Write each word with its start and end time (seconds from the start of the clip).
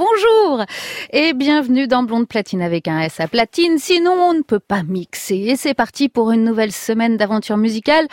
bonjour 0.00 0.64
et 1.12 1.32
bienvenue 1.32 1.88
dans 1.88 2.04
Blonde 2.04 2.28
Platine 2.28 2.62
avec 2.62 2.86
un 2.86 3.00
S 3.00 3.18
à 3.18 3.26
platine, 3.26 3.78
sinon 3.78 4.12
on 4.12 4.34
ne 4.34 4.42
peut 4.42 4.60
pas 4.60 4.84
mixer. 4.84 5.36
Et 5.36 5.56
c'est 5.56 5.74
parti 5.74 6.08
pour 6.08 6.30
une 6.30 6.44
nouvelle 6.44 6.70
semaine 6.70 7.16
d'aventure 7.16 7.56
musicale 7.56 8.06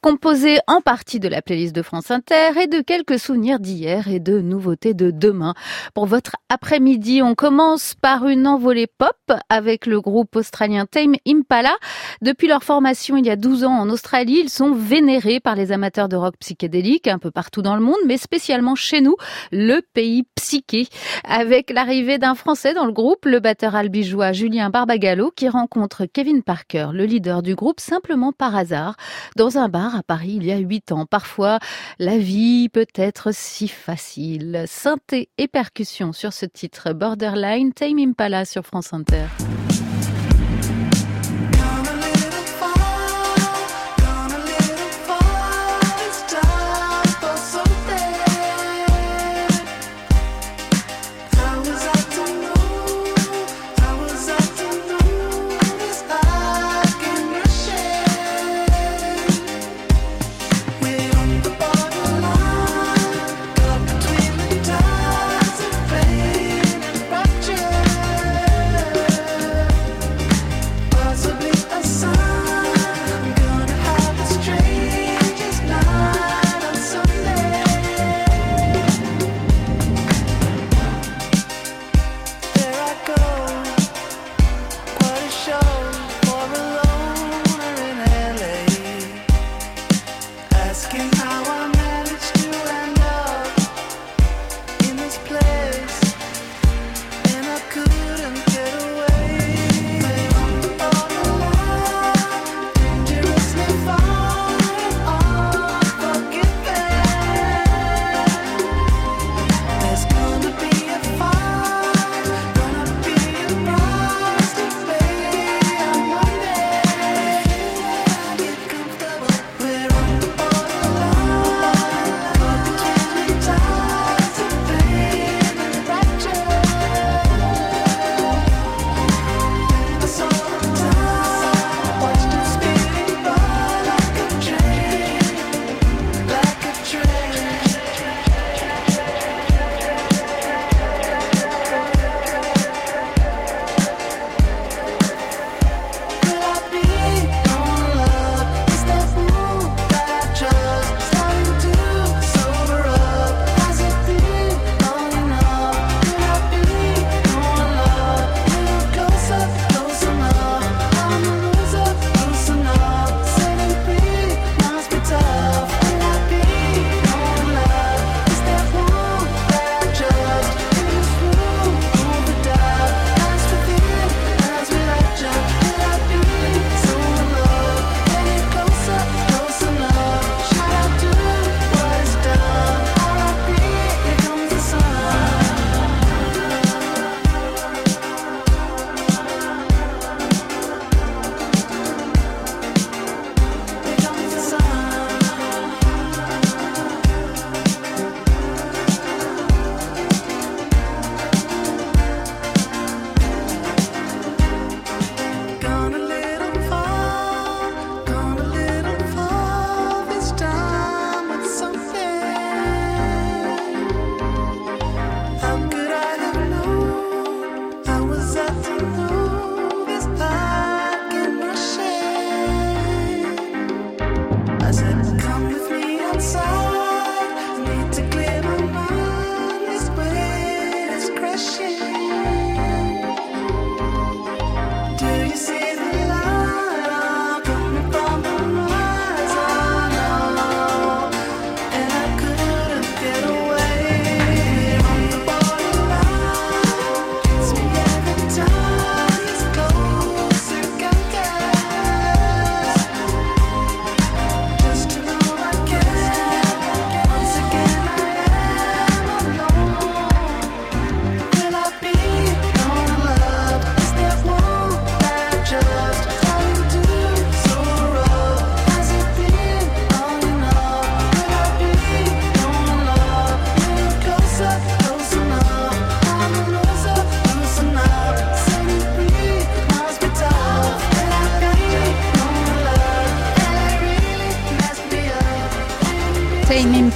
composée 0.00 0.58
en 0.68 0.80
partie 0.80 1.18
de 1.18 1.26
la 1.26 1.42
playlist 1.42 1.74
de 1.74 1.82
France 1.82 2.12
Inter 2.12 2.60
et 2.62 2.66
de 2.68 2.80
quelques 2.80 3.18
souvenirs 3.18 3.58
d'hier 3.58 4.06
et 4.06 4.20
de 4.20 4.40
nouveautés 4.40 4.94
de 4.94 5.10
demain. 5.10 5.54
Pour 5.94 6.06
votre 6.06 6.36
après-midi, 6.48 7.22
on 7.22 7.34
commence 7.34 7.94
par 7.94 8.28
une 8.28 8.46
envolée 8.46 8.86
pop 8.86 9.16
avec 9.48 9.86
le 9.86 10.00
groupe 10.00 10.36
australien 10.36 10.86
Tame 10.86 11.16
Impala. 11.26 11.74
Depuis 12.22 12.46
leur 12.46 12.62
formation 12.62 13.16
il 13.16 13.26
y 13.26 13.30
a 13.30 13.36
12 13.36 13.64
ans 13.64 13.80
en 13.80 13.90
Australie, 13.90 14.40
ils 14.44 14.50
sont 14.50 14.74
vénérés 14.74 15.40
par 15.40 15.56
les 15.56 15.72
amateurs 15.72 16.08
de 16.08 16.16
rock 16.16 16.34
psychédélique 16.38 17.08
un 17.08 17.18
peu 17.18 17.32
partout 17.32 17.62
dans 17.62 17.74
le 17.74 17.82
monde, 17.82 17.98
mais 18.06 18.16
spécialement 18.16 18.76
chez 18.76 19.00
nous, 19.00 19.16
le 19.50 19.80
pays 19.92 20.24
psyché 20.36 20.86
avec 21.24 21.70
l'arrivée 21.70 22.18
d'un 22.18 22.34
Français 22.44 22.74
dans 22.74 22.84
le 22.84 22.92
groupe, 22.92 23.24
le 23.24 23.40
batteur 23.40 23.74
albigeois 23.74 24.32
Julien 24.32 24.68
Barbagallo, 24.68 25.30
qui 25.30 25.48
rencontre 25.48 26.04
Kevin 26.04 26.42
Parker, 26.42 26.88
le 26.92 27.06
leader 27.06 27.40
du 27.40 27.54
groupe, 27.54 27.80
simplement 27.80 28.32
par 28.32 28.54
hasard, 28.54 28.96
dans 29.34 29.56
un 29.56 29.70
bar 29.70 29.96
à 29.96 30.02
Paris 30.02 30.34
il 30.36 30.44
y 30.44 30.52
a 30.52 30.58
huit 30.58 30.92
ans. 30.92 31.06
Parfois, 31.06 31.58
la 31.98 32.18
vie 32.18 32.68
peut 32.68 32.84
être 32.96 33.30
si 33.32 33.66
facile. 33.66 34.64
Synthé 34.66 35.30
et 35.38 35.48
percussion 35.48 36.12
sur 36.12 36.34
ce 36.34 36.44
titre 36.44 36.92
Borderline, 36.92 37.72
Tame 37.72 37.98
Impala 37.98 38.44
sur 38.44 38.66
France 38.66 38.92
Inter. 38.92 39.24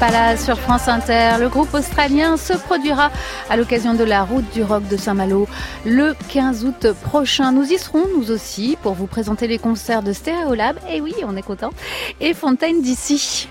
Impala 0.08 0.36
sur 0.38 0.58
France 0.58 0.88
Inter. 0.88 1.32
Le 1.38 1.48
groupe 1.48 1.74
australien 1.74 2.38
se 2.38 2.54
produira 2.54 3.10
à 3.50 3.56
l'occasion 3.58 3.92
de 3.92 4.04
la 4.04 4.22
route 4.22 4.48
du 4.54 4.62
rock 4.62 4.86
de 4.88 4.96
Saint-Malo 4.96 5.46
le 5.84 6.14
15 6.30 6.64
août 6.64 6.92
prochain. 7.02 7.52
Nous 7.52 7.70
y 7.72 7.78
serons, 7.78 8.06
nous 8.16 8.30
aussi, 8.30 8.78
pour 8.82 8.94
vous 8.94 9.06
présenter 9.06 9.46
les 9.46 9.58
concerts 9.58 10.02
de 10.02 10.14
Stereolab. 10.14 10.78
Et 10.90 11.02
oui, 11.02 11.14
on 11.26 11.36
est 11.36 11.42
content. 11.42 11.70
Et 12.20 12.32
Fontaine 12.32 12.80
d'ici. 12.80 13.47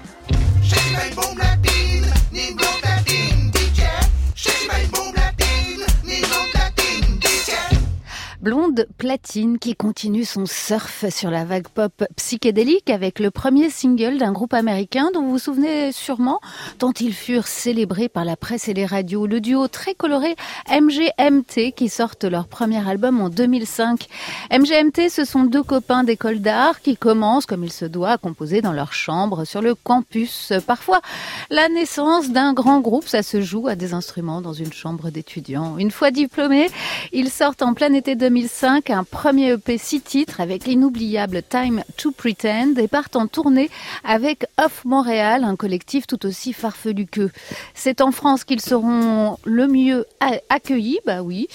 Blonde 8.47 8.87
Platine 8.97 9.59
qui 9.59 9.75
continue 9.75 10.23
son 10.23 10.45
surf 10.45 11.03
sur 11.09 11.29
la 11.29 11.43
vague 11.43 11.67
pop 11.67 12.05
psychédélique 12.15 12.89
avec 12.89 13.19
le 13.19 13.29
premier 13.29 13.69
single 13.69 14.19
d'un 14.19 14.31
groupe 14.31 14.53
américain 14.53 15.09
dont 15.13 15.23
vous 15.23 15.31
vous 15.31 15.37
souvenez 15.37 15.91
sûrement 15.91 16.39
tant 16.77 16.93
ils 16.97 17.13
furent 17.13 17.45
célébrés 17.45 18.07
par 18.07 18.23
la 18.23 18.37
presse 18.37 18.69
et 18.69 18.73
les 18.73 18.85
radios. 18.85 19.27
Le 19.27 19.41
duo 19.41 19.67
très 19.67 19.95
coloré 19.95 20.37
MGMT 20.71 21.73
qui 21.75 21.89
sortent 21.89 22.23
leur 22.23 22.47
premier 22.47 22.87
album 22.87 23.19
en 23.19 23.27
2005. 23.27 24.07
MGMT, 24.49 25.09
ce 25.09 25.25
sont 25.25 25.43
deux 25.43 25.63
copains 25.63 26.05
d'école 26.05 26.39
d'art 26.39 26.79
qui 26.79 26.95
commencent 26.95 27.47
comme 27.47 27.65
il 27.65 27.73
se 27.73 27.83
doit 27.83 28.11
à 28.11 28.17
composer 28.17 28.61
dans 28.61 28.71
leur 28.71 28.93
chambre 28.93 29.43
sur 29.43 29.61
le 29.61 29.75
campus. 29.75 30.53
Parfois, 30.65 31.01
la 31.49 31.67
naissance 31.67 32.29
d'un 32.29 32.53
grand 32.53 32.79
groupe, 32.79 33.09
ça 33.09 33.23
se 33.23 33.41
joue 33.41 33.67
à 33.67 33.75
des 33.75 33.93
instruments 33.93 34.39
dans 34.39 34.53
une 34.53 34.71
chambre 34.71 35.09
d'étudiants. 35.09 35.77
Une 35.77 35.91
fois 35.91 36.11
diplômés, 36.11 36.69
ils 37.11 37.29
sortent 37.29 37.61
en 37.61 37.73
plein 37.73 37.91
été 37.91 38.15
2005 38.15 38.36
2005 38.37 38.91
un 38.91 39.03
premier 39.03 39.53
EP 39.53 39.79
six 39.79 39.99
titres 39.99 40.41
avec 40.41 40.65
l'inoubliable 40.65 41.41
Time 41.41 41.83
to 41.97 42.11
Pretend 42.11 42.75
et 42.77 42.87
partent 42.87 43.15
en 43.15 43.25
tournée 43.25 43.71
avec 44.03 44.45
Off 44.63 44.85
Montréal, 44.85 45.43
un 45.43 45.55
collectif 45.55 46.05
tout 46.05 46.23
aussi 46.23 46.53
farfelu 46.53 47.07
qu'eux. 47.07 47.31
C'est 47.73 47.99
en 47.99 48.11
France 48.11 48.43
qu'ils 48.43 48.61
seront 48.61 49.37
le 49.43 49.67
mieux 49.67 50.05
accueillis, 50.49 50.99
bah 51.03 51.23
oui. 51.23 51.47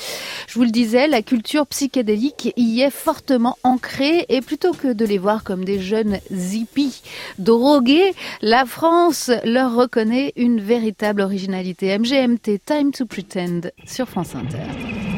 Je 0.49 0.55
vous 0.55 0.65
le 0.65 0.71
disais, 0.71 1.07
la 1.07 1.23
culture 1.23 1.69
psychédélique 1.69 2.53
y 2.57 2.81
est 2.81 2.91
fortement 2.91 3.57
ancrée 3.63 4.27
et 4.29 4.41
plutôt 4.41 4.73
que 4.73 4.93
de 4.93 5.05
les 5.05 5.19
voir 5.19 5.45
comme 5.45 5.65
des 5.65 5.81
jeunes 5.81 6.19
hippies 6.33 7.01
drogués, 7.39 8.13
la 8.41 8.65
France 8.65 9.31
leur 9.45 9.77
reconnaît 9.77 10.33
une 10.35 10.61
véritable 10.61 11.21
originalité. 11.21 11.97
MGMT 11.97 12.61
Time 12.67 12.91
to 12.91 13.07
Pretend 13.07 13.69
sur 13.87 14.09
France 14.09 14.35
Inter. 14.35 15.12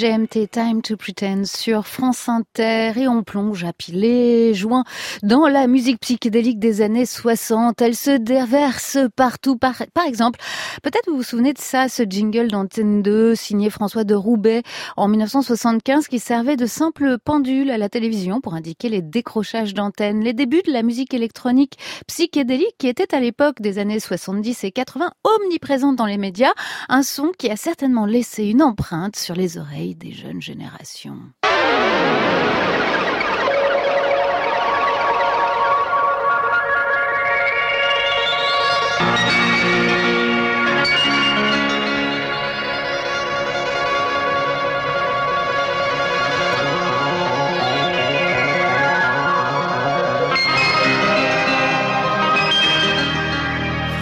MGMT 0.00 0.50
Time 0.50 0.80
to 0.80 0.96
Pretend 0.96 1.44
sur 1.44 1.86
France 1.86 2.26
Inter 2.28 2.92
et 2.96 3.06
on 3.06 3.22
plonge 3.22 3.64
à 3.64 3.74
piler 3.74 4.54
joint 4.54 4.84
dans 5.22 5.46
la 5.46 5.66
musique 5.66 6.00
psychédélique 6.00 6.58
des 6.58 6.80
années 6.80 7.04
60. 7.04 7.82
Elle 7.82 7.94
se 7.94 8.16
déverse 8.16 8.96
partout. 9.14 9.56
Par, 9.56 9.82
par 9.92 10.06
exemple, 10.06 10.40
peut-être 10.82 11.10
vous 11.10 11.16
vous 11.16 11.22
souvenez 11.22 11.52
de 11.52 11.58
ça, 11.58 11.90
ce 11.90 12.02
jingle 12.04 12.48
d'Antenne 12.48 13.02
2 13.02 13.34
signé 13.34 13.68
François 13.68 14.04
de 14.04 14.14
Roubaix 14.14 14.62
en 14.96 15.06
1975 15.06 16.08
qui 16.08 16.18
servait 16.18 16.56
de 16.56 16.66
simple 16.66 17.18
pendule 17.22 17.70
à 17.70 17.76
la 17.76 17.90
télévision 17.90 18.40
pour 18.40 18.54
indiquer 18.54 18.88
les 18.88 19.02
décrochages 19.02 19.74
d'antenne, 19.74 20.24
les 20.24 20.32
débuts 20.32 20.62
de 20.66 20.72
la 20.72 20.82
musique 20.82 21.12
électronique 21.12 21.76
psychédélique 22.06 22.76
qui 22.78 22.88
était 22.88 23.14
à 23.14 23.20
l'époque 23.20 23.60
des 23.60 23.78
années 23.78 24.00
70 24.00 24.64
et 24.64 24.70
80 24.70 25.10
omniprésente 25.24 25.96
dans 25.96 26.06
les 26.06 26.18
médias, 26.18 26.54
un 26.88 27.02
son 27.02 27.32
qui 27.36 27.50
a 27.50 27.56
certainement 27.56 28.06
laissé 28.06 28.44
une 28.44 28.62
empreinte 28.62 29.16
sur 29.16 29.34
les 29.34 29.58
oreilles 29.58 29.89
des 29.94 30.12
jeunes 30.12 30.40
générations. 30.40 31.18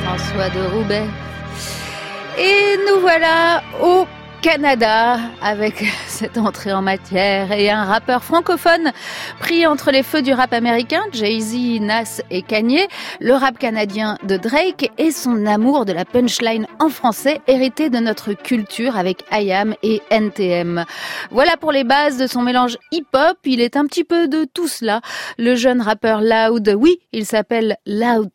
François 0.02 0.49
de 0.50 0.66
Roubaix. 0.75 1.04
Et 2.38 2.76
nous 2.87 3.00
voilà 3.00 3.62
au 3.83 4.07
Canada 4.50 5.19
avec 5.43 5.85
cette 6.07 6.38
entrée 6.38 6.73
en 6.73 6.81
matière 6.81 7.52
et 7.52 7.69
un 7.69 7.85
rappeur 7.85 8.25
francophone 8.25 8.93
pris 9.40 9.67
entre 9.67 9.90
les 9.90 10.02
feux 10.02 10.23
du 10.23 10.33
rap 10.33 10.55
américain, 10.55 11.02
Jay-Z, 11.12 11.83
Nas 11.83 12.23
et 12.31 12.40
Kanye, 12.40 12.88
le 13.21 13.35
rap 13.35 13.59
canadien 13.59 14.17
de 14.23 14.38
Drake 14.38 14.90
et 14.97 15.11
son 15.11 15.45
amour 15.45 15.85
de 15.85 15.93
la 15.93 16.07
punchline 16.07 16.67
en 16.78 16.88
français 16.88 17.43
hérité 17.47 17.90
de 17.90 17.99
notre 17.99 18.33
culture 18.33 18.97
avec 18.97 19.23
IAM 19.31 19.75
et 19.83 20.00
NTM. 20.11 20.87
Voilà 21.31 21.59
pour 21.59 21.71
les 21.71 21.85
bases 21.85 22.17
de 22.17 22.26
son 22.26 22.40
mélange 22.40 22.78
hip-hop, 22.90 23.37
il 23.45 23.61
est 23.61 23.76
un 23.76 23.85
petit 23.85 24.05
peu 24.05 24.28
de 24.28 24.47
tout 24.47 24.67
cela. 24.67 25.02
Le 25.37 25.57
jeune 25.57 25.83
rappeur 25.83 26.23
Loud, 26.23 26.75
oui, 26.75 27.00
il 27.12 27.26
s'appelle 27.26 27.76
Loud, 27.85 28.31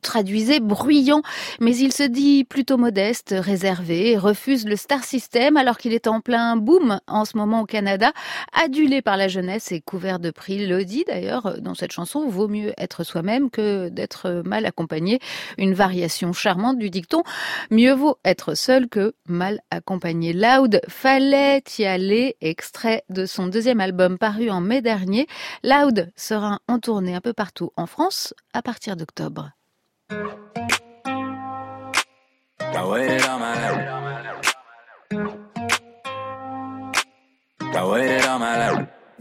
traduisé 0.00 0.60
bruyant, 0.60 1.22
mais 1.58 1.76
il 1.76 1.92
se 1.92 2.04
dit 2.04 2.44
plutôt 2.44 2.76
modeste, 2.76 3.34
réservé, 3.36 4.16
refuse 4.16 4.64
le 4.64 4.76
star 4.76 5.02
system 5.02 5.55
alors 5.56 5.78
qu'il 5.78 5.92
est 5.92 6.06
en 6.06 6.20
plein 6.20 6.56
boom 6.56 7.00
en 7.06 7.24
ce 7.24 7.36
moment 7.36 7.62
au 7.62 7.66
Canada, 7.66 8.12
adulé 8.52 9.02
par 9.02 9.16
la 9.16 9.28
jeunesse 9.28 9.72
et 9.72 9.80
couvert 9.80 10.18
de 10.18 10.30
prix. 10.30 10.66
Le 10.66 10.84
d'ailleurs 11.06 11.60
dans 11.60 11.74
cette 11.74 11.92
chanson, 11.92 12.28
vaut 12.28 12.48
mieux 12.48 12.72
être 12.78 13.04
soi-même 13.04 13.50
que 13.50 13.88
d'être 13.88 14.42
mal 14.44 14.66
accompagné. 14.66 15.18
Une 15.58 15.74
variation 15.74 16.32
charmante 16.32 16.78
du 16.78 16.90
dicton, 16.90 17.22
mieux 17.70 17.92
vaut 17.92 18.18
être 18.24 18.54
seul 18.54 18.88
que 18.88 19.14
mal 19.26 19.60
accompagné. 19.70 20.32
Loud, 20.32 20.80
fallait 20.88 21.62
y 21.78 21.84
aller, 21.84 22.36
extrait 22.40 23.02
de 23.08 23.26
son 23.26 23.46
deuxième 23.46 23.80
album 23.80 24.18
paru 24.18 24.50
en 24.50 24.60
mai 24.60 24.82
dernier. 24.82 25.26
Loud 25.64 26.12
sera 26.16 26.60
en 26.68 26.78
tournée 26.78 27.14
un 27.14 27.20
peu 27.20 27.32
partout 27.32 27.72
en 27.76 27.86
France 27.86 28.34
à 28.52 28.62
partir 28.62 28.96
d'octobre. 28.96 29.50
I 32.78 33.25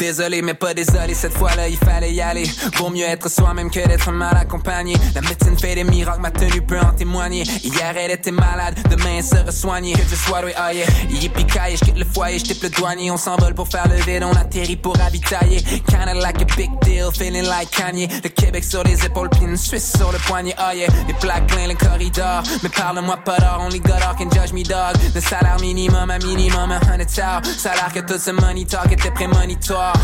Désolé, 0.06 0.44
mais 0.44 0.54
pas 0.54 0.76
désolé, 0.76 1.16
cette 1.16 1.36
fois-là, 1.36 1.68
il 1.68 1.78
fallait 1.78 2.14
y 2.14 2.22
aller. 2.22 2.44
Vaut 2.78 2.92
mieux 2.92 3.06
être 3.06 3.28
soi-même 3.28 3.72
que 3.72 3.80
d'être 3.88 4.12
mal 4.12 4.38
accompagné. 4.38 4.96
La 5.16 5.22
médecine 5.22 5.58
fait 5.58 5.74
des 5.74 5.84
miracles, 5.84 6.22
ma 6.22 6.30
tenue 6.30 6.62
peut 6.62 6.80
en 6.80 6.94
témoigner. 6.94 7.42
Hier, 7.64 7.96
elle 7.98 8.12
était 8.12 8.30
malade, 8.30 8.76
demain, 8.88 9.16
elle 9.18 9.24
sera 9.24 9.52
soignée. 9.52 9.94
Que 9.94 10.04
je 10.08 10.16
sois, 10.16 10.42
oui, 10.46 10.52
oh 10.56 10.72
yeah. 10.72 10.86
Je 11.10 11.84
quitte 11.84 11.98
le 11.98 12.06
foyer, 12.06 12.38
je 12.38 12.54
le 12.62 12.70
douanier. 12.70 13.10
On 13.10 13.18
s'envole 13.18 13.56
pour 13.56 13.68
faire 13.68 13.88
le 13.88 13.96
vide, 13.96 14.24
on 14.24 14.32
atterrit 14.34 14.76
pour 14.76 14.96
ravitailler. 14.96 15.64
Kinda 15.88 16.14
like 16.14 16.40
a 16.40 16.56
big 16.56 16.70
deal, 16.82 17.10
feeling 17.12 17.46
like 17.46 17.72
Kanye. 17.72 18.08
Le 18.24 18.30
Québec 18.30 18.64
sur 18.64 18.84
les 18.84 19.04
épaules, 19.04 19.30
puis 19.32 19.46
une 19.46 19.58
Suisse 19.58 19.92
sur 19.98 20.12
le 20.12 20.20
poignet, 20.20 20.56
oh 20.60 20.76
yeah. 20.76 20.88
Les 21.08 21.16
plaques 21.16 21.48
plein 21.48 21.68
le 21.68 21.74
corridor. 21.74 22.44
Mais 22.62 22.70
parle-moi 22.70 23.18
pas 23.26 23.38
d'or, 23.38 23.58
only 23.62 23.80
God 23.80 24.02
can 24.20 24.30
judge 24.30 24.54
me, 24.54 24.62
dog. 24.62 25.02
Le 25.16 25.20
salaire 25.20 25.58
minimum, 25.62 26.12
à 26.12 26.20
minimum, 26.20 26.72
un 26.72 26.94
hundred 26.94 27.10
Salaire 27.10 27.92
que 27.92 28.02
tout 28.02 28.20
ce 28.20 28.30
money 28.30 28.66
talk 28.66 28.92
était 28.92 29.10
prémonitoire. 29.10 29.95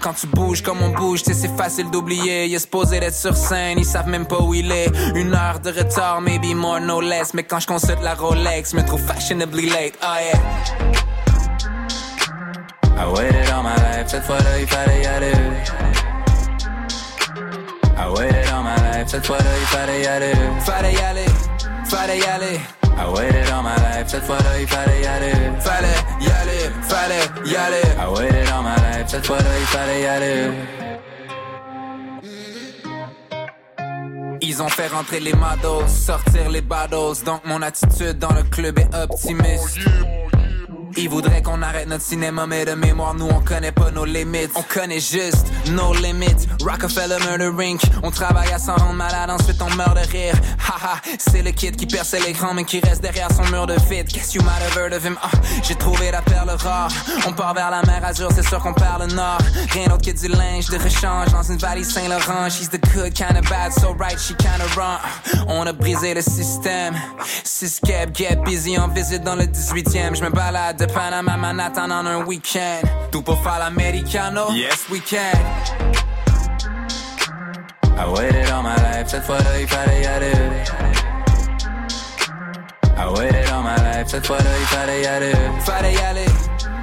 Quand 0.00 0.14
tu 0.14 0.26
bouges 0.26 0.62
comme 0.62 0.82
on 0.82 0.90
bouge, 0.90 1.22
c'est 1.24 1.56
facile 1.56 1.90
d'oublier. 1.90 2.46
Il 2.46 2.54
est 2.54 2.58
supposé 2.58 3.00
d'être 3.00 3.14
sur 3.14 3.36
scène, 3.36 3.78
ils 3.78 3.84
savent 3.84 4.08
même 4.08 4.26
pas 4.26 4.40
où 4.40 4.54
il 4.54 4.70
est. 4.72 4.90
Une 5.14 5.34
heure 5.34 5.60
de 5.60 5.70
retard, 5.70 6.20
maybe 6.20 6.54
more, 6.54 6.80
no 6.80 7.00
less. 7.00 7.34
Mais 7.34 7.42
quand 7.42 7.60
je 7.60 7.66
consulte 7.66 8.02
la 8.02 8.14
Rolex, 8.14 8.72
me 8.72 8.82
trouve 8.82 9.00
fashionably 9.00 9.68
late. 9.68 9.94
Oh 10.02 10.16
yeah. 10.20 11.10
I 12.96 13.06
waited 13.12 13.48
all 13.50 13.62
my 13.62 13.74
life, 13.76 14.08
cette 14.08 14.24
fois-là 14.24 14.58
il 14.60 14.66
fallait 14.66 15.02
y 15.02 15.06
aller. 15.06 15.32
I 17.96 18.08
waited 18.14 18.46
all 18.52 18.62
my 18.62 18.76
life, 18.92 19.08
cette 19.08 19.26
fois-là 19.26 19.58
il 19.58 19.66
fallait 19.66 20.02
y 20.02 20.06
aller. 20.06 20.32
Fallait 20.60 20.92
y 20.92 20.98
aller, 20.98 21.26
fallait 21.86 22.18
y 22.18 22.24
aller. 22.24 22.60
I 23.00 23.08
waited 23.14 23.48
all 23.50 23.62
my 23.62 23.74
life, 23.76 24.08
cette 24.08 24.24
fois-là 24.24 24.60
il 24.60 24.66
fallait 24.68 25.00
y 25.00 25.06
aller. 25.06 25.32
Fallait 25.60 25.88
y 26.20 26.26
aller, 26.26 26.70
fallait 26.82 27.26
y 27.46 27.56
aller. 27.56 27.82
I 27.98 28.06
waited 28.14 28.48
all 28.50 28.62
my 28.62 28.76
life, 28.76 29.08
cette 29.08 29.26
fois-là 29.26 29.58
il 29.58 29.66
fallait 29.66 30.02
y 30.02 30.06
aller. 30.06 30.50
Ils 34.42 34.62
ont 34.62 34.68
fait 34.68 34.88
rentrer 34.88 35.20
les 35.20 35.32
mados, 35.32 35.86
sortir 35.86 36.50
les 36.50 36.60
battles. 36.60 37.24
Donc 37.24 37.40
mon 37.46 37.62
attitude 37.62 38.18
dans 38.18 38.34
le 38.34 38.42
club 38.42 38.78
est 38.78 38.94
optimiste. 38.94 39.78
Ils 40.96 41.08
voudraient 41.08 41.42
qu'on 41.42 41.62
arrête 41.62 41.88
notre 41.88 42.04
cinéma, 42.04 42.46
mais 42.46 42.64
de 42.64 42.72
mémoire, 42.72 43.14
nous 43.14 43.26
on 43.26 43.40
connaît 43.40 43.72
pas 43.72 43.90
nos 43.90 44.04
limites. 44.04 44.50
On 44.54 44.62
connaît 44.62 45.00
juste 45.00 45.46
nos 45.70 45.94
limites. 45.94 46.48
Rockefeller 46.62 47.18
Murder 47.26 47.64
Inc. 47.64 47.80
On 48.02 48.10
travaille 48.10 48.52
à 48.52 48.58
s'en 48.58 48.74
rendre 48.76 48.94
malade, 48.94 49.30
ensuite 49.30 49.60
on 49.62 49.70
meurt 49.76 49.94
de 49.94 50.10
rire. 50.10 50.34
Haha, 50.58 51.00
c'est 51.18 51.42
le 51.42 51.52
kid 51.52 51.76
qui 51.76 51.86
perce 51.86 52.12
l'écran, 52.12 52.54
mais 52.54 52.64
qui 52.64 52.80
reste 52.80 53.02
derrière 53.02 53.28
son 53.32 53.44
mur 53.50 53.66
de 53.66 53.74
vide. 53.88 54.08
Guess 54.08 54.34
you 54.34 54.42
might 54.42 54.62
have 54.62 54.76
heard 54.76 54.92
of 54.92 55.04
him. 55.04 55.16
Ah, 55.22 55.30
j'ai 55.62 55.74
trouvé 55.74 56.10
la 56.10 56.22
perle 56.22 56.50
rare. 56.50 56.90
On 57.26 57.32
part 57.32 57.54
vers 57.54 57.70
la 57.70 57.82
mer 57.82 58.04
Azur, 58.04 58.30
c'est 58.34 58.46
sûr 58.46 58.60
qu'on 58.60 58.74
perd 58.74 59.08
le 59.08 59.14
nord. 59.14 59.38
Rien 59.70 59.86
d'autre 59.86 60.04
que 60.04 60.16
du 60.16 60.28
linge 60.28 60.66
de 60.68 60.78
rechange 60.78 61.30
dans 61.32 61.42
une 61.42 61.58
valise 61.58 61.92
Saint-Laurent. 61.92 62.48
She's 62.50 62.68
the 62.68 62.80
good 62.94 63.14
kind 63.14 63.36
of 63.36 63.48
bad, 63.48 63.72
so 63.72 63.94
right, 63.98 64.18
she 64.18 64.34
kind 64.34 64.60
of 64.60 64.76
wrong. 64.76 64.98
On 65.48 65.66
a 65.66 65.72
brisé 65.72 66.14
le 66.14 66.22
système. 66.22 66.94
Six 67.44 67.80
get 68.14 68.36
busy 68.44 68.78
en 68.78 68.88
visite 68.88 69.22
dans 69.22 69.36
le 69.36 69.44
18e. 69.44 70.16
Je 70.16 70.22
me 70.22 70.30
balade 70.30 70.79
de 70.80 70.86
Panama 70.86 71.36
Manhattan 71.36 71.90
on 71.90 72.06
un 72.06 72.24
week-end. 72.24 72.80
Tout 73.10 73.22
pour 73.22 73.38
faire 73.42 73.58
l'americano? 73.58 74.50
Yes, 74.52 74.88
we 74.88 75.00
can. 75.00 75.36
I 77.98 78.06
waited 78.08 78.48
all 78.50 78.62
my 78.62 78.74
life, 78.76 79.08
cette 79.08 79.24
fois-là 79.24 79.60
il 79.60 79.68
fallait 79.68 80.02
y 80.02 80.06
aller. 80.06 80.32
I 82.96 83.08
waited 83.14 83.50
all 83.50 83.62
my 83.62 83.76
life, 83.76 84.08
cette 84.08 84.26
fois-là 84.26 84.50
il 84.58 84.66
fallait 84.66 85.02
y 85.02 85.06
aller. 85.06 85.32
Fallait 85.60 85.92
y 85.92 85.98
aller, 85.98 86.26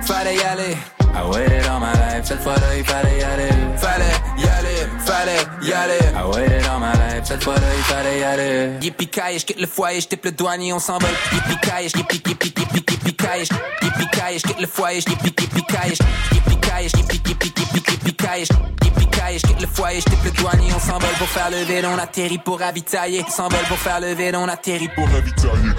fallait 0.03 0.35
y 0.35 0.41
aller. 0.41 0.77
I 1.17 1.27
waited 1.27 1.65
all 1.65 1.79
my 1.79 1.91
life, 1.93 2.25
cette 2.25 2.41
fois-là 2.41 2.77
il 2.77 2.85
fallait 2.85 3.17
y 3.17 3.23
aller. 3.23 3.49
Fallait 3.75 4.05
y 4.37 4.43
aller, 4.43 4.87
fallait 5.03 5.47
y 5.63 5.73
aller. 5.73 5.97
I 6.13 6.23
waited 6.29 6.63
all 6.67 6.79
my 6.79 6.93
life, 6.93 7.23
cette 7.23 7.43
fois-là 7.43 7.67
il 7.75 7.83
fallait 7.85 8.19
y 8.19 8.23
aller. 8.23 8.69
Yippee 8.81 9.09
je 9.39 9.45
quitte 9.45 9.59
le 9.59 9.65
foyer, 9.65 9.99
je 9.99 10.07
le 10.23 10.31
douanier, 10.31 10.73
on 10.73 10.79
s'envole. 10.79 11.09
Yippee 11.33 11.59
kaye, 11.67 11.85
yippee 11.87 12.21
yippee 12.23 12.53
yippee 12.55 12.93
yippee 12.93 13.13
kaye, 13.15 13.45
yippee 13.81 14.09
kaye, 14.11 14.37
je 14.37 14.43
quitte 14.43 14.61
le 14.61 14.67
foyer, 14.67 14.99
yippee 14.99 15.33
yippee 15.41 15.63
kaye, 15.63 15.95
yippee 16.33 16.59
kaye, 16.61 16.85
yippee 16.85 17.17
yippee 17.25 17.51
yippee 17.57 17.91
yippee 17.93 18.13
kaye, 18.13 18.45
yippee 18.83 19.09
kaye, 19.09 19.39
je 19.39 19.47
quitte 19.47 19.61
le 19.61 19.67
foyer, 19.67 20.01
je 20.01 20.23
le 20.23 20.31
douanier, 20.37 20.71
on 20.75 20.79
s'envole 20.79 21.15
pour 21.17 21.29
faire 21.29 21.49
le 21.49 21.63
vide, 21.63 21.85
on 21.85 21.97
atterrit 21.97 22.37
pour 22.37 22.59
ravitailler. 22.59 23.25
S'envole 23.27 23.65
pour 23.67 23.79
faire 23.79 23.99
le 23.99 24.13
vide, 24.13 24.35
on 24.35 24.47
atterrit 24.47 24.89
pour 24.89 25.07
ravitailler. 25.07 25.73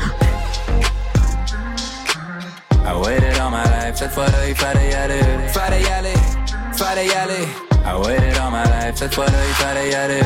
I 2.89 2.97
waited 2.97 3.37
all 3.37 3.51
my 3.51 3.63
life, 3.65 3.97
cette 3.97 4.13
fois-là 4.13 4.49
il 4.49 4.57
fallait 4.57 4.89
y 4.89 4.95
aller. 4.95 5.21
Y 5.21 5.85
y 5.85 7.13
aller. 7.13 7.47
I 7.85 7.95
waited 8.01 8.39
all 8.39 8.51
my 8.51 8.65
life, 8.65 8.97
cette 8.97 9.15
fois-là 9.15 9.39
il 9.47 9.55
fallait 9.55 9.91
y 9.91 9.95
aller. 9.95 10.23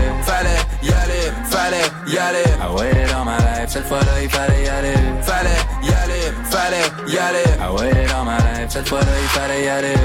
I 2.61 2.69
waited 2.73 3.11
all 3.11 3.25
my 3.25 3.37
life, 3.39 3.69
cette 3.69 3.87
fois-là 3.89 4.23
il 4.23 4.31
fallait 4.31 4.63
y 4.63 4.69
aller. 4.69 4.95
Fallait 5.23 5.59
y. 7.09 7.17
I 7.59 7.69
waited 7.73 8.11
all 8.13 8.25
my 8.25 8.39
life, 8.39 8.71
cette 8.71 8.89
fois-là 8.89 9.13
il 9.21 9.29
fallait 9.29 9.65
y 9.65 9.69
aller. 9.69 9.97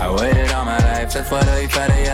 I 0.00 0.08
waited 0.08 0.50
all 0.50 0.64
my 0.64 0.78
life, 0.78 1.10
cette 1.10 1.26
fois-là 1.26 1.62
il 1.62 1.70
fallait 1.70 2.02
y 2.02 2.08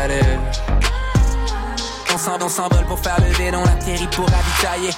pour 2.86 2.98
faire 2.98 3.16
le 3.18 3.32
vide, 3.32 3.54
on 3.54 3.64
atterrit 3.64 4.08
pour 4.08 4.26
ravitailler. 4.28 4.92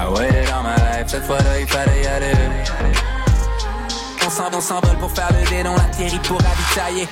I 0.00 0.08
waited 0.08 0.48
all 0.48 0.62
my 0.62 0.76
life 0.76 1.08
cette 1.08 1.24
fois-là 1.24 1.60
il 1.60 1.66
fallait 1.68 2.02
y 2.02 2.06
aller. 2.06 2.32
On 4.26 4.60
s'envole 4.60 4.96
pour 4.98 5.10
faire 5.10 5.28
le 5.30 5.46
dé, 5.50 5.68
on 5.68 5.76
atterrit 5.76 6.18
pour 6.20 6.40
ravitailler. 6.40 7.06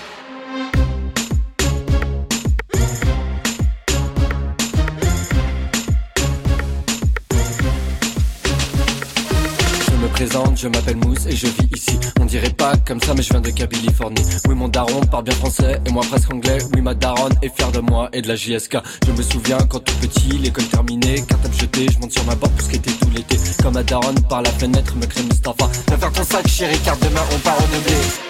Je 10.56 10.66
m'appelle 10.66 10.96
Mousse 10.96 11.26
et 11.26 11.37
je 11.37 11.46
vis 11.46 11.68
ici. 11.76 11.98
On 12.20 12.25
dirait 12.25 12.50
pas 12.50 12.72
comme 12.87 13.00
ça, 13.00 13.14
mais 13.14 13.22
je 13.22 13.30
viens 13.30 13.40
de 13.40 13.50
Californie. 13.50 14.22
Oui, 14.48 14.54
mon 14.56 14.66
daron 14.66 15.00
parle 15.02 15.25
bien 15.25 15.34
français 15.34 15.80
et 15.87 15.90
moi 15.92 16.02
presque 16.08 16.32
anglais. 16.32 16.58
Oui, 16.75 16.80
ma 16.80 16.94
daronne 16.94 17.34
est 17.40 17.54
fière 17.54 17.70
de 17.70 17.78
moi 17.78 18.08
et 18.12 18.20
de 18.20 18.28
la 18.28 18.34
JSK. 18.34 18.78
Je 19.06 19.12
me 19.12 19.22
souviens 19.22 19.58
quand 19.68 19.78
tout 19.78 19.94
petit, 20.00 20.38
l'école 20.38 20.64
terminée, 20.64 21.22
cartable 21.28 21.54
jeté, 21.54 21.87
je 21.92 21.98
monte 22.00 22.12
sur 22.12 22.25
ma 22.25 22.34
porte 22.34 22.52
pour 22.52 22.62
skater 22.62 22.90
tout 23.00 23.10
l'été. 23.14 23.37
Comme 23.62 23.75
ma 23.75 23.84
daronne 23.84 24.20
par 24.28 24.42
la 24.42 24.50
fenêtre 24.50 24.96
me 24.96 25.06
crée 25.06 25.22
Mustafa. 25.22 25.70
Viens 25.87 25.98
faire 25.98 26.12
ton 26.12 26.25
sac, 26.25 26.48
chérie, 26.48 26.78
car 26.84 26.96
demain 26.96 27.22
on 27.32 27.38
part 27.38 27.56
renouveler. 27.56 28.27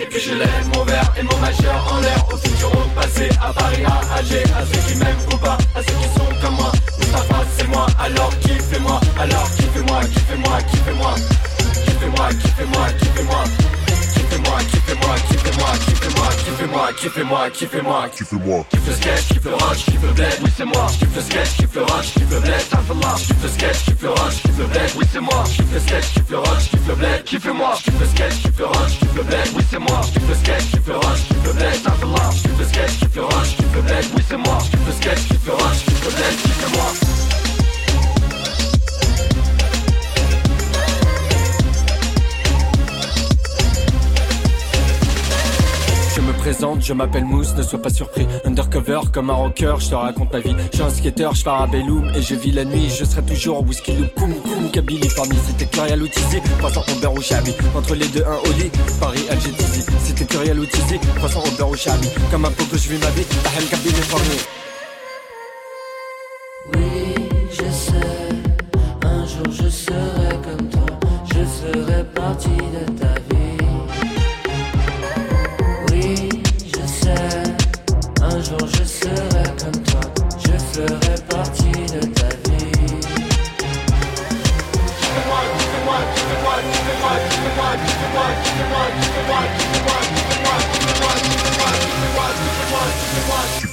Et 0.00 0.06
puis 0.06 0.20
je 0.20 0.32
lève 0.32 0.66
mon 0.76 0.84
verre 0.84 1.12
et 1.18 1.22
mon 1.22 1.36
majeur 1.38 1.92
en 1.92 2.00
l'air 2.00 2.24
Au 2.32 2.36
futur 2.36 2.70
au 2.70 2.88
passé, 2.94 3.28
à 3.42 3.52
Paris, 3.52 3.82
à 3.84 4.18
Alger 4.18 4.44
À 4.56 4.64
ceux 4.64 4.92
qui 4.92 4.98
m'aiment 4.98 5.16
ou 5.32 5.36
pas, 5.38 5.58
à 5.74 5.82
ceux 5.82 5.94
qui 5.94 6.08
sont 6.14 6.40
comme 6.40 6.54
moi. 6.54 6.70
Mustafa 6.98 7.44
c'est 7.56 7.66
moi, 7.68 7.86
alors 7.98 8.30
kiffez-moi 8.38 9.00
Alors 9.18 9.50
kiffez-moi, 9.56 10.00
kiffez-moi, 10.04 10.58
kiffez-moi. 10.70 11.14
Kiffez-moi, 11.84 12.28
kiffez-moi, 12.30 12.86
kiffez-moi 13.00 13.44
Kiffez-moi, 14.48 14.64
kiffez-moi, 14.70 15.14
kiffez-moi, 15.28 15.72
kiffez-moi, 15.84 16.92
kiffez-moi, 16.96 17.50
kiffez-moi, 17.50 17.50
kiffez-moi, 17.50 18.08
kiffez-moi. 18.08 18.64
Kiffe 18.70 18.86
le 18.88 18.94
sketch, 18.94 19.28
kiffe 19.28 19.44
le 19.44 19.54
rush, 19.54 19.84
kiffe 19.84 20.02
le 20.02 20.12
bled, 20.12 20.38
oui 20.42 20.50
c'est 20.56 20.64
moi. 20.64 20.86
Kiffe 20.98 21.14
le 21.16 21.20
sketch, 21.22 21.56
kiffe 21.58 21.74
le 21.74 21.82
rush, 21.82 22.14
kiffe 22.14 22.30
le 22.30 22.40
bled, 22.40 22.64
là. 23.02 23.14
Kiffe 23.18 23.42
le 23.42 23.48
sketch, 23.48 23.84
kiffe 23.84 24.02
le 24.02 24.08
rush, 24.08 24.42
kiffe 24.42 24.58
le 24.58 24.66
bled, 24.66 24.90
oui 24.96 25.04
c'est 25.12 25.20
moi. 25.20 25.44
Kiffe 25.44 25.72
le 25.72 25.80
sketch, 25.80 26.14
kiffe 26.14 26.30
le 26.30 26.38
rush, 26.38 26.70
kiffe 26.70 26.88
le 26.88 26.94
bled, 26.94 27.24
kiffez-moi. 27.24 27.72
Kiffe 27.84 28.00
le 28.00 28.06
sketch, 28.06 28.42
kiffe 28.42 28.58
le 28.58 28.66
rush, 28.66 28.98
kiffe 28.98 29.16
le 29.16 29.22
bled, 29.22 29.48
oui 29.54 29.64
c'est 29.70 29.78
moi. 29.78 30.00
Kiffe 30.12 30.28
le 30.28 30.34
sketch, 30.34 30.70
kiffe 30.70 30.86
le 30.88 30.96
rush, 30.96 31.20
kiffe 31.28 31.44
le 31.44 31.52
bled, 31.52 31.84
là. 31.84 32.30
Kiffe 32.32 32.58
le 32.58 32.64
sketch, 32.64 32.98
kiffe 33.00 33.16
le 33.16 33.24
rush, 33.24 33.56
kiffe 33.56 33.74
le 33.74 33.82
bled, 33.82 34.04
oui 34.16 34.22
c'est 34.28 34.36
moi. 34.38 34.58
Kiffe 34.70 34.86
le 34.86 34.92
sketch, 34.94 35.28
kiffe 35.28 35.46
le 35.46 35.52
rush, 35.52 35.84
kiffe 35.84 36.04
le 36.04 36.10
bled, 36.10 36.36
kiffez-moi. 36.42 37.17
Je 46.80 46.92
m'appelle 46.92 47.24
Mousse, 47.24 47.54
ne 47.56 47.62
sois 47.62 47.80
pas 47.80 47.90
surpris. 47.90 48.26
Undercover 48.44 49.00
comme 49.12 49.30
un 49.30 49.34
rocker, 49.34 49.74
je 49.80 49.90
te 49.90 49.94
raconte 49.94 50.32
ma 50.32 50.40
vie. 50.40 50.54
Je 50.70 50.76
suis 50.76 50.84
un 50.84 50.90
skater, 50.90 51.28
je 51.34 51.44
pars 51.44 51.62
à 51.62 51.66
Belloum 51.66 52.10
et 52.14 52.22
je 52.22 52.34
vis 52.34 52.52
la 52.52 52.64
nuit. 52.64 52.88
Je 52.88 53.04
serai 53.04 53.22
toujours 53.22 53.62
whisky 53.66 53.92
loop, 53.92 54.14
koum 54.14 54.34
koum, 54.34 54.70
Kabylie 54.70 55.08
parmi. 55.14 55.36
C'était 55.46 55.66
Curial 55.66 56.02
Outizé, 56.02 56.40
croissant 56.58 56.82
au 56.88 57.00
beurre 57.00 57.14
ou 57.14 57.20
chabi. 57.20 57.52
Entre 57.76 57.94
les 57.94 58.08
deux, 58.08 58.24
un 58.24 58.50
Oli, 58.50 58.70
Paris, 59.00 59.26
Alger, 59.30 59.52
Tizi. 59.52 59.84
C'était 60.04 60.24
Curial 60.24 60.58
Outizé, 60.58 60.98
croissant 61.16 61.40
au 61.40 61.56
beurre 61.56 61.70
ou 61.70 61.76
chabi. 61.76 62.08
Comme 62.30 62.44
un 62.44 62.50
pot 62.50 62.64
que 62.70 62.78
je 62.78 62.88
vis 62.88 62.98
ma 62.98 63.10
vie, 63.10 63.24
Tahem, 63.24 63.64
Kabylie, 63.70 63.94
parmi. 64.10 64.38
Oui, 66.74 67.28
je 67.50 67.70
sais, 67.70 68.28
un 69.02 69.26
jour 69.26 69.52
je 69.52 69.68
serai 69.68 70.30
comme 70.44 70.68
toi, 70.68 70.86
je 71.24 71.44
serai 71.44 72.04
parti 72.14 72.48
de 72.48 72.98
ta 72.98 73.07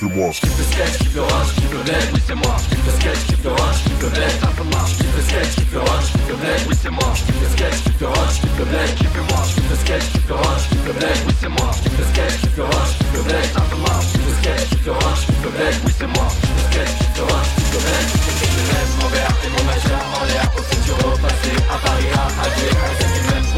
moi. 0.03 0.31
Je 0.31 0.41
kiffe 0.41 0.57
le 0.57 0.63
sketch, 0.63 0.97
kiffe 0.99 1.15
le 1.15 1.21
rush, 1.21 1.55
kiffe 1.55 1.71
le 1.71 1.79
bled, 1.83 2.07
oui 2.13 2.21
c'est 2.27 2.35
moi. 2.35 2.55
Je 2.59 2.75
kiffe 2.75 2.85
le 2.85 2.91
sketch, 2.99 3.21
kiffe 3.27 3.43
le 3.43 3.51
rush, 3.51 3.79
kiffe 3.85 4.01
le 4.01 4.09
bled, 4.09 4.31
ça 4.41 4.49
fait 4.55 4.69
marche. 4.75 4.91
Je 4.91 5.03
kiffe 5.03 5.15
le 5.15 5.23
sketch, 5.23 5.55
kiffe 5.55 5.73
le 5.73 5.79
rush, 5.79 6.07
kiffe 6.11 6.27
le 6.29 6.35
bled, 6.35 6.61
oui 6.67 6.75
c'est 6.81 6.91
moi. 6.91 7.09
Je 7.15 7.23
kiffe 7.25 7.41
le 7.41 7.47
sketch, 7.55 7.77
kiffe 7.85 8.01
le 8.01 8.07
rush, 8.07 8.35
kiffe 8.41 8.57
le 8.59 8.65
bled, 8.65 8.89
kiffez-moi. 8.95 9.41
Je 9.45 9.53
kiffe 9.55 9.69
le 9.69 9.75
sketch, 9.75 10.05
kiffe 10.11 10.27
le 10.29 10.35
rush, 10.35 10.63
kiffe 10.69 10.85
le 10.85 10.93
bled, 10.93 11.17
oui 11.25 11.33
c'est 11.39 11.53
moi. 11.55 11.69
Je 11.75 11.79
kiffe 11.85 11.99
le 11.99 12.05
sketch, 12.11 12.35
kiffe 12.41 12.57
le 12.57 12.63
rush, 12.65 12.91
kiffe 12.99 13.13
le 13.15 13.21
bled, 13.23 13.45
ça 13.55 13.61
fait 13.69 13.81
marche. 13.85 14.05
Je 14.05 14.17
kiffe 14.17 14.27
le 14.27 14.33
sketch, 14.41 14.63
kiffe 14.69 14.85
le 14.85 14.91
rush, 14.91 15.21
kiffe 15.25 15.43
le 15.45 15.49
bled, 15.55 15.75
oui 15.85 15.93
c'est 15.99 16.11
moi. 16.15 16.27
Je 16.27 16.45
kiffe 16.45 16.55
le 16.55 16.63
sketch, 16.69 16.91
kiffe 16.99 17.15
le 17.15 17.23
rush, 17.31 17.49
kiffe 17.55 17.73
le 17.73 17.79
bled. 17.85 18.05
Je 18.35 18.61
lève 18.65 18.91
mon 18.99 19.07
verre 19.15 19.35
et 19.45 19.49
mon 19.55 19.63
majeur 19.69 20.01
en 20.15 20.23
l'air, 20.25 20.47
au 20.57 20.61
futur, 20.69 20.97
au 21.05 21.17
passé, 21.23 21.51
à 21.71 21.77
Paris, 21.85 22.09
à 22.15 22.25
Alger, 22.43 22.73
à 22.75 22.89
ceux 22.99 23.09
qui 23.15 23.54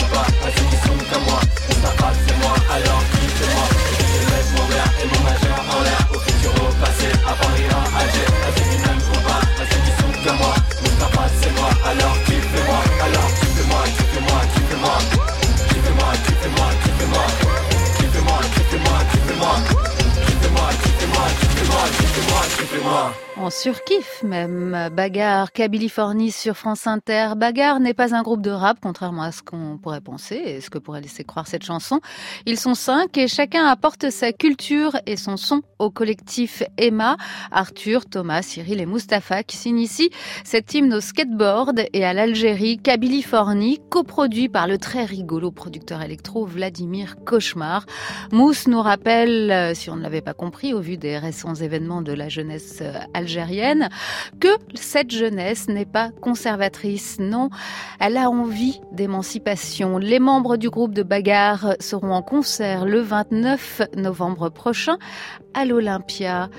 On 23.47 23.49
surkiffe 23.49 24.23
même. 24.23 24.89
Bagarre, 24.91 25.53
Californie 25.53 26.31
sur 26.31 26.57
France 26.57 26.85
Inter. 26.85 27.29
Bagarre 27.37 27.79
n'est 27.79 27.93
pas 27.93 28.13
un 28.13 28.21
groupe 28.21 28.41
de 28.41 28.49
rap, 28.49 28.79
contrairement 28.81 29.21
à 29.21 29.31
ce 29.31 29.41
qu'on 29.41 29.77
pourrait 29.77 30.01
penser 30.01 30.35
et 30.35 30.59
ce 30.59 30.69
que 30.69 30.77
pourrait 30.77 30.99
laisser 30.99 31.23
croire 31.23 31.47
cette 31.47 31.63
chanson. 31.63 32.01
Ils 32.45 32.59
sont 32.59 32.73
cinq 32.73 33.17
et 33.17 33.29
chacun 33.29 33.65
apporte 33.65 34.09
sa 34.09 34.33
culture 34.33 34.97
et 35.05 35.15
son 35.15 35.37
son 35.37 35.61
au 35.79 35.89
collectif 35.89 36.61
Emma, 36.77 37.15
Arthur, 37.49 38.05
Thomas, 38.05 38.41
Cyril 38.41 38.81
et 38.81 38.85
Mustapha 38.85 39.43
qui 39.43 39.55
s'initient 39.55 40.09
cette 40.43 40.73
hymne 40.73 40.93
au 40.93 40.99
skateboard 40.99 41.85
et 41.93 42.03
à 42.03 42.11
l'Algérie, 42.11 42.79
Californie, 42.79 43.79
coproduit 43.89 44.49
par 44.49 44.67
le 44.67 44.77
très 44.77 45.05
rigolo 45.05 45.51
producteur 45.51 46.01
électro 46.01 46.45
Vladimir 46.45 47.15
Cauchemar. 47.25 47.85
Mousse 48.33 48.67
nous 48.67 48.81
rappelle, 48.81 49.51
euh, 49.51 49.73
si 49.73 49.89
on 49.89 49.95
ne 49.95 50.01
l'avait 50.01 50.19
pas 50.19 50.33
compris 50.33 50.73
au 50.73 50.81
vu 50.81 50.97
des 50.97 51.17
récents 51.17 51.55
événements 51.55 52.01
de 52.01 52.11
la 52.11 52.27
jeunesse 52.27 52.83
algérienne, 53.13 53.36
que 54.39 54.47
cette 54.73 55.11
jeunesse 55.11 55.67
n'est 55.67 55.85
pas 55.85 56.11
conservatrice. 56.21 57.17
Non, 57.19 57.49
elle 57.99 58.17
a 58.17 58.29
envie 58.29 58.81
d'émancipation. 58.91 59.97
Les 59.97 60.19
membres 60.19 60.57
du 60.57 60.69
groupe 60.69 60.93
de 60.93 61.03
bagarre 61.03 61.75
seront 61.79 62.13
en 62.13 62.21
concert 62.21 62.85
le 62.85 63.01
29 63.01 63.81
novembre 63.95 64.49
prochain 64.49 64.97
à 65.53 65.65
l'Olympia. 65.65 66.49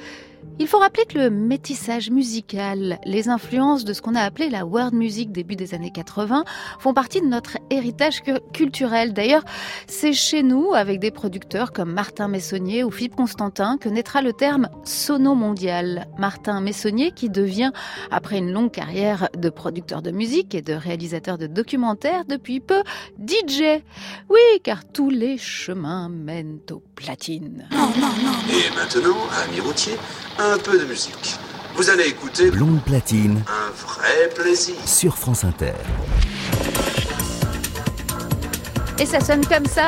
Il 0.60 0.66
faut 0.66 0.78
rappeler 0.78 1.04
que 1.04 1.18
le 1.18 1.30
métissage 1.30 2.10
musical, 2.10 2.98
les 3.04 3.28
influences 3.28 3.84
de 3.84 3.92
ce 3.92 4.02
qu'on 4.02 4.16
a 4.16 4.22
appelé 4.22 4.50
la 4.50 4.66
world 4.66 4.92
music 4.92 5.30
début 5.30 5.54
des 5.54 5.72
années 5.72 5.92
80 5.92 6.44
font 6.80 6.92
partie 6.92 7.20
de 7.20 7.26
notre 7.26 7.58
héritage 7.70 8.22
culturel. 8.52 9.12
D'ailleurs, 9.12 9.44
c'est 9.86 10.12
chez 10.12 10.42
nous, 10.42 10.74
avec 10.74 10.98
des 10.98 11.12
producteurs 11.12 11.72
comme 11.72 11.92
Martin 11.92 12.26
Messonnier 12.26 12.82
ou 12.82 12.90
Philippe 12.90 13.14
Constantin, 13.14 13.78
que 13.78 13.88
naîtra 13.88 14.20
le 14.20 14.32
terme 14.32 14.68
sono 14.82 15.36
mondial. 15.36 16.08
Martin 16.18 16.60
Messonnier 16.60 17.12
qui 17.12 17.30
devient, 17.30 17.70
après 18.10 18.38
une 18.38 18.50
longue 18.50 18.72
carrière 18.72 19.28
de 19.38 19.50
producteur 19.50 20.02
de 20.02 20.10
musique 20.10 20.56
et 20.56 20.62
de 20.62 20.72
réalisateur 20.72 21.38
de 21.38 21.46
documentaires, 21.46 22.24
depuis 22.24 22.58
peu 22.58 22.82
DJ. 23.24 23.80
Oui, 24.28 24.60
car 24.64 24.84
tous 24.84 25.10
les 25.10 25.38
chemins 25.38 26.08
mènent 26.08 26.58
aux 26.72 26.82
platines. 26.96 27.68
Et 27.70 28.74
maintenant, 28.74 29.16
ami 29.44 29.60
routier, 29.60 29.94
un 30.38 30.58
peu 30.58 30.78
de 30.78 30.84
musique. 30.84 31.36
Vous 31.74 31.90
allez 31.90 32.04
écouter 32.04 32.50
Blonde 32.50 32.82
Platine. 32.84 33.42
Un 33.48 33.70
vrai 33.72 34.28
plaisir. 34.34 34.76
Sur 34.86 35.16
France 35.16 35.44
Inter. 35.44 35.72
Et 38.98 39.06
ça 39.06 39.20
sonne 39.20 39.44
comme 39.46 39.66
ça, 39.66 39.86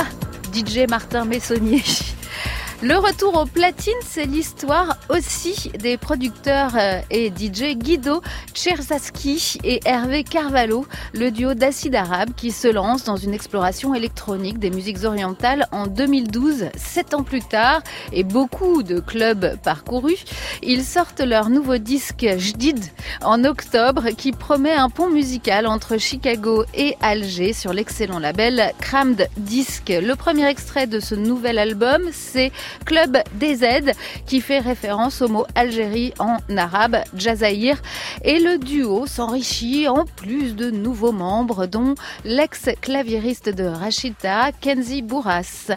DJ 0.53 0.89
Martin 0.89 1.25
Messonnier. 1.25 1.83
Le 2.83 2.97
retour 2.97 3.37
aux 3.37 3.45
platines, 3.45 3.93
c'est 4.07 4.25
l'histoire 4.25 4.97
aussi 5.11 5.71
des 5.79 5.99
producteurs 5.99 6.73
euh, 6.77 7.03
et 7.11 7.29
DJ 7.29 7.77
Guido 7.77 8.23
Cherzaski 8.55 9.59
et 9.63 9.81
Hervé 9.85 10.25
Carvalho, 10.25 10.87
le 11.13 11.31
duo 11.31 11.53
d'acide 11.53 11.95
arabe 11.95 12.31
qui 12.35 12.51
se 12.51 12.69
lance 12.69 13.05
dans 13.05 13.17
une 13.17 13.35
exploration 13.35 13.95
électronique 13.95 14.59
des 14.59 14.71
musiques 14.71 15.05
orientales 15.05 15.67
en 15.73 15.89
2012, 15.89 16.71
sept 16.75 17.13
ans 17.13 17.23
plus 17.23 17.43
tard, 17.43 17.83
et 18.15 18.25
beaucoup 18.25 18.83
de 18.83 18.99
clubs 18.99 19.59
parcourus. 19.63 20.25
Ils 20.63 20.83
sortent 20.83 21.21
leur 21.21 21.51
nouveau 21.51 21.77
disque 21.77 22.27
Jdid 22.39 22.83
en 23.21 23.45
octobre 23.45 24.09
qui 24.17 24.33
promet 24.33 24.73
un 24.73 24.89
pont 24.89 25.11
musical 25.11 25.67
entre 25.67 25.99
Chicago 25.99 26.65
et 26.73 26.97
Alger 27.03 27.53
sur 27.53 27.75
l'excellent 27.75 28.21
label 28.21 28.73
Crammed 28.81 29.29
Disc. 29.37 29.91
Le 29.91 30.15
premier 30.15 30.49
extrait 30.49 30.87
de 30.87 30.99
ce 30.99 31.15
nouvel 31.15 31.59
album, 31.59 32.05
c'est 32.11 32.53
Club 32.85 33.19
DZ, 33.35 33.93
qui 34.27 34.41
fait 34.41 34.59
référence 34.59 35.23
au 35.23 35.29
mot 35.29 35.47
Algérie 35.55 36.13
en 36.19 36.37
arabe, 36.57 36.99
Jazaïr. 37.15 37.81
Et 38.23 38.39
le 38.39 38.59
duo 38.59 39.07
s'enrichit 39.07 39.89
en 39.89 40.05
plus 40.05 40.55
de 40.55 40.71
nouveaux 40.71 41.13
membres, 41.13 41.67
dont 41.67 41.95
l'ex-claviériste 42.25 43.49
de 43.49 43.65
Rachida, 43.65 44.53
Kenzi 44.53 45.03
Bourras. 45.03 45.73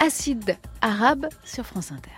Acide 0.00 0.56
arabe 0.80 1.28
sur 1.44 1.64
France 1.64 1.92
Inter. 1.92 2.13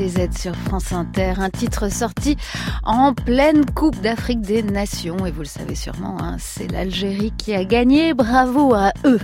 Aides 0.00 0.36
sur 0.36 0.54
France 0.56 0.92
Inter, 0.92 1.34
un 1.38 1.50
titre 1.50 1.90
sorti 1.90 2.36
en 2.84 3.12
pleine 3.12 3.66
Coupe 3.66 4.00
d'Afrique 4.00 4.40
des 4.40 4.62
Nations. 4.62 5.26
Et 5.26 5.30
vous 5.30 5.40
le 5.40 5.46
savez 5.46 5.74
sûrement, 5.74 6.16
hein, 6.22 6.36
c'est 6.38 6.70
l'Algérie 6.72 7.32
qui 7.36 7.54
a 7.54 7.64
gagné. 7.64 8.14
Bravo 8.14 8.72
à 8.74 8.92
eux. 9.04 9.20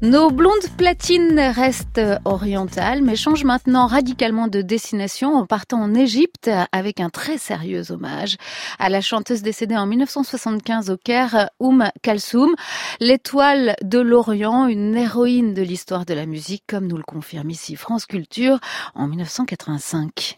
Nos 0.00 0.30
blondes 0.30 0.68
platines 0.76 1.40
restent 1.40 2.00
orientales, 2.24 3.02
mais 3.02 3.16
changent 3.16 3.42
maintenant 3.42 3.88
radicalement 3.88 4.46
de 4.46 4.62
destination 4.62 5.34
en 5.34 5.44
partant 5.44 5.82
en 5.82 5.92
Égypte 5.92 6.48
avec 6.70 7.00
un 7.00 7.10
très 7.10 7.36
sérieux 7.36 7.90
hommage 7.90 8.36
à 8.78 8.90
la 8.90 9.00
chanteuse 9.00 9.42
décédée 9.42 9.76
en 9.76 9.86
1975 9.86 10.90
au 10.90 10.96
Caire, 10.96 11.50
Oum 11.58 11.90
Kalsoum, 12.00 12.54
l'étoile 13.00 13.74
de 13.82 13.98
l'Orient, 13.98 14.68
une 14.68 14.94
héroïne 14.94 15.52
de 15.52 15.62
l'histoire 15.62 16.04
de 16.04 16.14
la 16.14 16.26
musique, 16.26 16.62
comme 16.68 16.86
nous 16.86 16.96
le 16.96 17.02
confirme 17.02 17.50
ici 17.50 17.74
France 17.74 18.06
Culture 18.06 18.60
en 18.94 19.08
1985. 19.08 20.36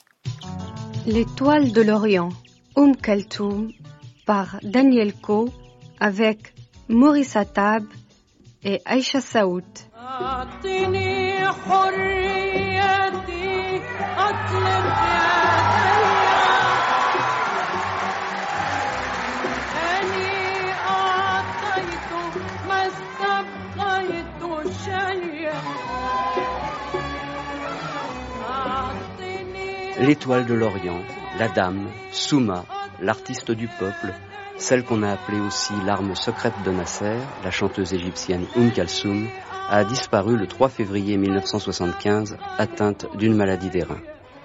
L'étoile 1.06 1.72
de 1.72 1.82
l'Orient, 1.82 2.30
Oum 2.76 2.96
Kaltoum, 2.96 3.72
par 4.24 4.56
Daniel 4.62 5.12
Ko, 5.12 5.50
avec 6.00 6.54
Maurice 6.88 7.36
Attab 7.36 7.84
et 8.62 8.80
Aïcha 8.84 9.20
Saoud. 9.20 9.64
L'étoile 30.00 30.46
de 30.46 30.54
l'Orient, 30.54 31.02
la 31.38 31.48
dame, 31.48 31.88
Souma, 32.10 32.64
l'artiste 33.00 33.50
du 33.50 33.68
peuple, 33.68 34.14
celle 34.60 34.84
qu'on 34.84 35.02
a 35.02 35.10
appelée 35.12 35.40
aussi 35.40 35.72
l'arme 35.86 36.14
secrète 36.14 36.62
de 36.64 36.70
Nasser, 36.70 37.18
la 37.42 37.50
chanteuse 37.50 37.94
égyptienne 37.94 38.44
Umm 38.56 38.70
Kalsoum, 38.70 39.26
a 39.70 39.84
disparu 39.84 40.36
le 40.36 40.46
3 40.46 40.68
février 40.68 41.16
1975, 41.16 42.36
atteinte 42.58 43.06
d'une 43.16 43.34
maladie 43.34 43.70
des 43.70 43.82
reins. 43.82 44.02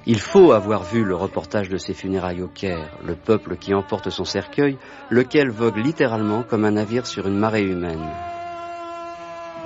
Il 0.07 0.19
faut 0.19 0.53
avoir 0.53 0.83
vu 0.83 1.03
le 1.03 1.15
reportage 1.15 1.67
de 1.67 1.77
ses 1.77 1.93
funérailles 1.93 2.41
au 2.41 2.47
Caire, 2.47 2.89
le 3.05 3.15
peuple 3.15 3.57
qui 3.57 3.73
emporte 3.73 4.09
son 4.09 4.23
cercueil, 4.23 4.77
lequel 5.09 5.49
vogue 5.49 5.77
littéralement 5.77 6.43
comme 6.43 6.63
un 6.63 6.71
navire 6.71 7.05
sur 7.05 7.27
une 7.27 7.37
marée 7.37 7.63
humaine. 7.63 8.07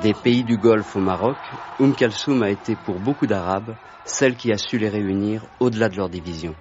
Des 0.01 0.13
pays 0.13 0.43
du 0.43 0.57
Golfe 0.57 0.95
au 0.95 0.99
Maroc, 0.99 1.37
Umm 1.79 1.93
Kalsoum 1.93 2.41
a 2.41 2.49
été 2.49 2.75
pour 2.75 2.99
beaucoup 2.99 3.27
d'Arabes 3.27 3.75
celle 4.05 4.35
qui 4.35 4.51
a 4.51 4.57
su 4.57 4.79
les 4.79 4.89
réunir 4.89 5.43
au-delà 5.59 5.89
de 5.89 5.95
leur 5.97 6.09
division. 6.09 6.55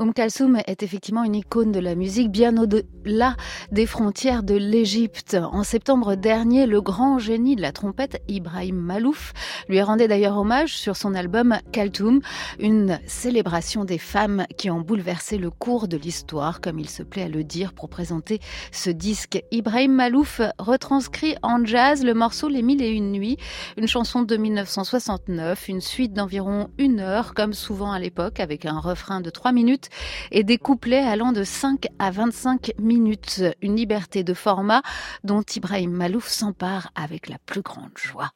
Oum 0.00 0.14
Kalsoum 0.14 0.60
est 0.68 0.84
effectivement 0.84 1.24
une 1.24 1.34
icône 1.34 1.72
de 1.72 1.80
la 1.80 1.96
musique 1.96 2.30
bien 2.30 2.56
au-delà 2.56 3.34
des 3.72 3.84
frontières 3.84 4.44
de 4.44 4.54
l'Égypte. 4.54 5.36
En 5.50 5.64
septembre 5.64 6.14
dernier, 6.14 6.66
le 6.66 6.80
grand 6.80 7.18
génie 7.18 7.56
de 7.56 7.62
la 7.62 7.72
trompette, 7.72 8.22
Ibrahim 8.28 8.76
Malouf, 8.76 9.32
lui 9.68 9.82
rendait 9.82 10.06
d'ailleurs 10.06 10.38
hommage 10.38 10.76
sur 10.76 10.94
son 10.94 11.16
album 11.16 11.58
Kaltoum, 11.72 12.20
une 12.60 13.00
célébration 13.08 13.84
des 13.84 13.98
femmes 13.98 14.46
qui 14.56 14.70
ont 14.70 14.80
bouleversé 14.80 15.36
le 15.36 15.50
cours 15.50 15.88
de 15.88 15.96
l'histoire, 15.96 16.60
comme 16.60 16.78
il 16.78 16.88
se 16.88 17.02
plaît 17.02 17.24
à 17.24 17.28
le 17.28 17.42
dire 17.42 17.72
pour 17.72 17.88
présenter 17.88 18.38
ce 18.70 18.90
disque. 18.90 19.42
Ibrahim 19.50 19.94
Malouf 19.94 20.40
retranscrit 20.60 21.34
en 21.42 21.64
jazz 21.64 22.04
le 22.04 22.14
morceau 22.14 22.46
Les 22.46 22.62
Mille 22.62 22.82
et 22.82 22.92
Une 22.92 23.10
Nuits, 23.10 23.36
une 23.76 23.88
chanson 23.88 24.22
de 24.22 24.36
1969, 24.36 25.66
une 25.66 25.80
suite 25.80 26.12
d'environ 26.12 26.70
une 26.78 27.00
heure, 27.00 27.34
comme 27.34 27.52
souvent 27.52 27.90
à 27.90 27.98
l'époque, 27.98 28.38
avec 28.38 28.64
un 28.64 28.78
refrain 28.78 29.20
de 29.20 29.30
trois 29.30 29.50
minutes 29.50 29.87
et 30.30 30.44
des 30.44 30.58
couplets 30.58 31.06
allant 31.06 31.32
de 31.32 31.44
5 31.44 31.86
à 31.98 32.10
25 32.10 32.72
minutes. 32.78 33.42
Une 33.62 33.76
liberté 33.76 34.24
de 34.24 34.34
format 34.34 34.82
dont 35.24 35.42
Ibrahim 35.42 35.92
Malouf 35.92 36.28
s'empare 36.28 36.90
avec 36.94 37.28
la 37.28 37.38
plus 37.46 37.62
grande 37.62 37.96
joie. 37.96 38.32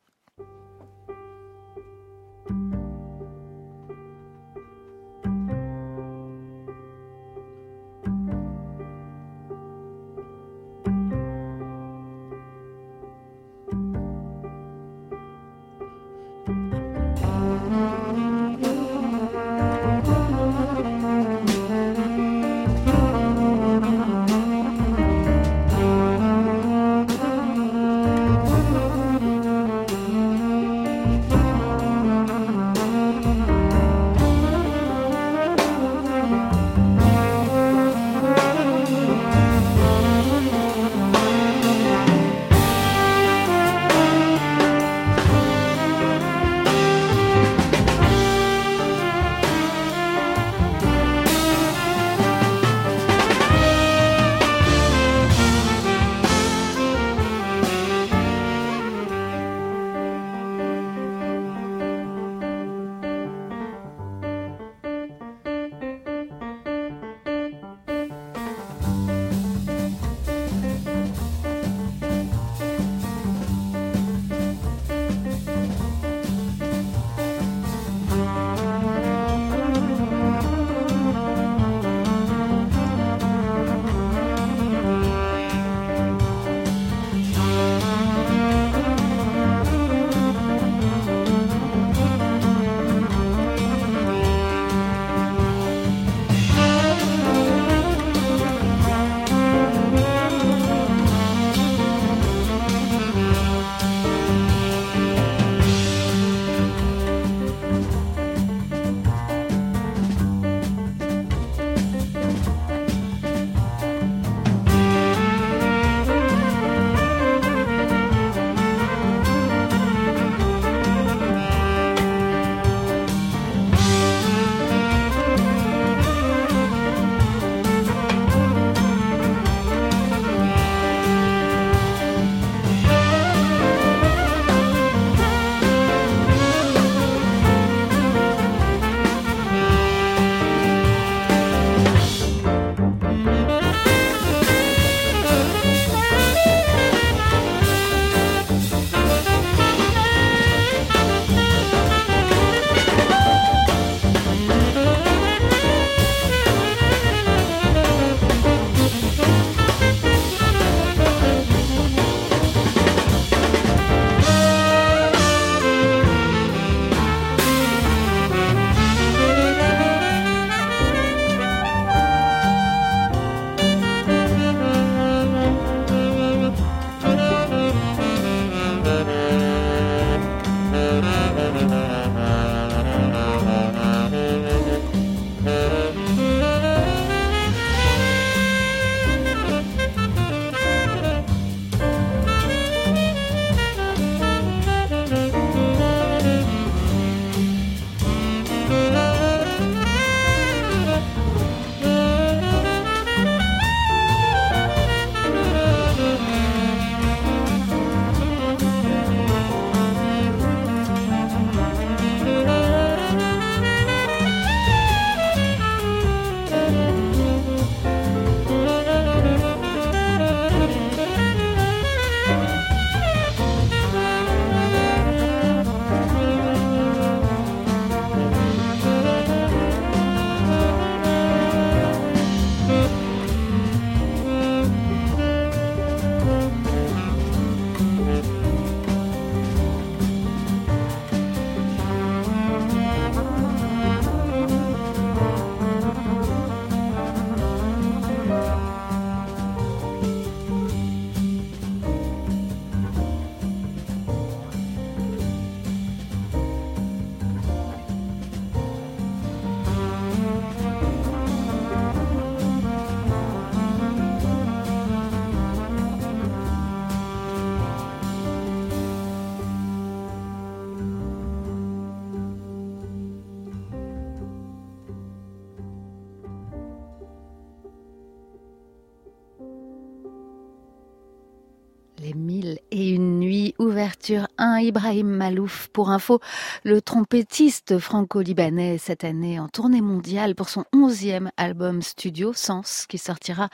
Ibrahim 284.62 285.08
Malouf. 285.08 285.68
Pour 285.72 285.90
info, 285.90 286.20
le 286.64 286.80
trompettiste 286.80 287.78
franco-libanais 287.78 288.78
cette 288.78 289.04
année 289.04 289.38
en 289.38 289.48
tournée 289.48 289.80
mondiale 289.80 290.34
pour 290.34 290.48
son 290.48 290.64
onzième 290.72 291.30
album 291.36 291.82
studio, 291.82 292.32
Sens, 292.32 292.86
qui 292.88 292.98
sortira 292.98 293.48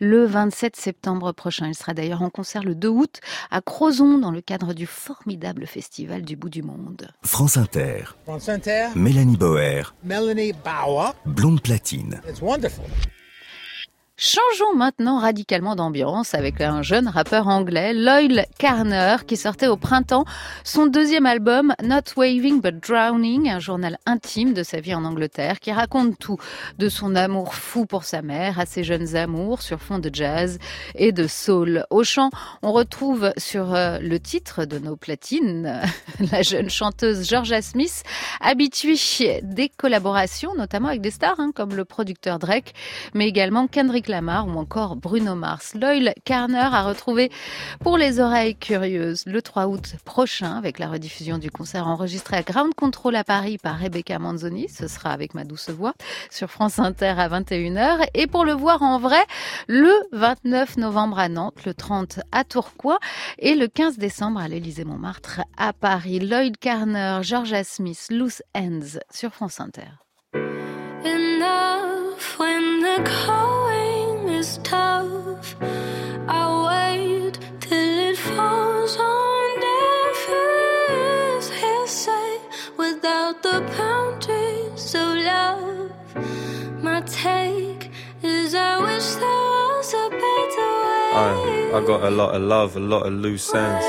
le 0.00 0.24
27 0.24 0.76
septembre 0.76 1.32
prochain. 1.32 1.68
Il 1.68 1.74
sera 1.74 1.94
d'ailleurs 1.94 2.22
en 2.22 2.30
concert 2.30 2.62
le 2.62 2.74
2 2.74 2.88
août 2.88 3.20
à 3.50 3.60
Crozon 3.60 4.18
dans 4.18 4.30
le 4.30 4.40
cadre 4.40 4.74
du 4.74 4.86
formidable 4.86 5.66
festival 5.66 6.22
du 6.22 6.36
bout 6.36 6.50
du 6.50 6.62
monde. 6.62 7.08
France 7.22 7.56
Inter. 7.56 8.04
France 8.24 8.48
Inter. 8.48 8.88
Mélanie 8.96 9.36
Boer. 9.36 9.94
Melanie 10.02 10.52
Bauer. 10.52 11.14
Blonde 11.26 11.60
platine. 11.60 12.20
It's 12.28 12.40
wonderful. 12.40 12.84
Changeons 14.16 14.76
maintenant 14.76 15.18
radicalement 15.18 15.74
d'ambiance 15.74 16.34
avec 16.34 16.60
un 16.60 16.82
jeune 16.82 17.08
rappeur 17.08 17.48
anglais, 17.48 17.92
Loyal 17.92 18.46
Carner, 18.60 19.16
qui 19.26 19.36
sortait 19.36 19.66
au 19.66 19.76
printemps 19.76 20.24
son 20.62 20.86
deuxième 20.86 21.26
album 21.26 21.74
Not 21.82 22.14
Waving 22.16 22.60
But 22.60 22.76
Drowning, 22.78 23.50
un 23.50 23.58
journal 23.58 23.98
intime 24.06 24.54
de 24.54 24.62
sa 24.62 24.78
vie 24.78 24.94
en 24.94 25.04
Angleterre 25.04 25.58
qui 25.58 25.72
raconte 25.72 26.16
tout, 26.16 26.38
de 26.78 26.88
son 26.88 27.16
amour 27.16 27.56
fou 27.56 27.86
pour 27.86 28.04
sa 28.04 28.22
mère 28.22 28.60
à 28.60 28.66
ses 28.66 28.84
jeunes 28.84 29.16
amours 29.16 29.62
sur 29.62 29.80
fond 29.80 29.98
de 29.98 30.10
jazz 30.12 30.60
et 30.94 31.10
de 31.10 31.26
soul. 31.26 31.84
Au 31.90 32.04
chant, 32.04 32.30
on 32.62 32.70
retrouve 32.70 33.32
sur 33.36 33.74
euh, 33.74 33.98
le 33.98 34.20
titre 34.20 34.64
de 34.64 34.78
nos 34.78 34.94
platines 34.94 35.82
la 36.30 36.42
jeune 36.42 36.70
chanteuse 36.70 37.28
Georgia 37.28 37.62
Smith, 37.62 38.04
habituée 38.40 39.40
des 39.42 39.68
collaborations, 39.68 40.54
notamment 40.54 40.86
avec 40.86 41.00
des 41.00 41.10
stars 41.10 41.40
hein, 41.40 41.50
comme 41.52 41.74
le 41.74 41.84
producteur 41.84 42.38
Drake, 42.38 42.74
mais 43.12 43.26
également 43.26 43.66
Kendrick 43.66 44.03
Lamar 44.08 44.46
ou 44.46 44.58
encore 44.58 44.96
Bruno 44.96 45.34
Mars. 45.34 45.74
Loyal 45.74 46.14
Carner 46.24 46.68
a 46.72 46.82
retrouvé 46.82 47.30
pour 47.80 47.98
les 47.98 48.20
oreilles 48.20 48.54
curieuses 48.56 49.24
le 49.26 49.42
3 49.42 49.66
août 49.66 49.94
prochain 50.04 50.56
avec 50.56 50.78
la 50.78 50.88
rediffusion 50.88 51.38
du 51.38 51.50
concert 51.50 51.86
enregistré 51.86 52.36
à 52.36 52.42
Ground 52.42 52.74
Control 52.74 53.16
à 53.16 53.24
Paris 53.24 53.58
par 53.58 53.78
Rebecca 53.78 54.18
Manzoni. 54.18 54.68
Ce 54.68 54.88
sera 54.88 55.10
avec 55.10 55.34
ma 55.34 55.44
douce 55.44 55.70
voix 55.70 55.94
sur 56.30 56.50
France 56.50 56.78
Inter 56.78 57.14
à 57.18 57.28
21h. 57.28 58.06
Et 58.14 58.26
pour 58.26 58.44
le 58.44 58.52
voir 58.52 58.82
en 58.82 58.98
vrai, 58.98 59.24
le 59.66 59.92
29 60.12 60.76
novembre 60.76 61.18
à 61.18 61.28
Nantes, 61.28 61.64
le 61.64 61.74
30 61.74 62.20
à 62.32 62.44
Tourcoing 62.44 62.98
et 63.38 63.54
le 63.54 63.68
15 63.68 63.98
décembre 63.98 64.40
à 64.40 64.48
l'Élysée-Montmartre 64.48 65.40
à 65.56 65.72
Paris. 65.72 66.20
Lloyd 66.20 66.56
Carner, 66.58 67.20
Georgia 67.22 67.64
Smith, 67.64 68.06
Loose 68.10 68.42
Ends 68.54 68.98
sur 69.10 69.32
France 69.32 69.60
Inter. 69.60 69.82
Enough 71.04 72.38
when 72.38 72.80
the 72.80 73.02
I, 91.14 91.78
I 91.78 91.86
got 91.86 92.02
a 92.02 92.10
lot 92.10 92.34
of 92.34 92.42
love, 92.42 92.76
a 92.76 92.80
lot 92.80 93.06
of 93.06 93.12
loose 93.12 93.54
ends, 93.54 93.84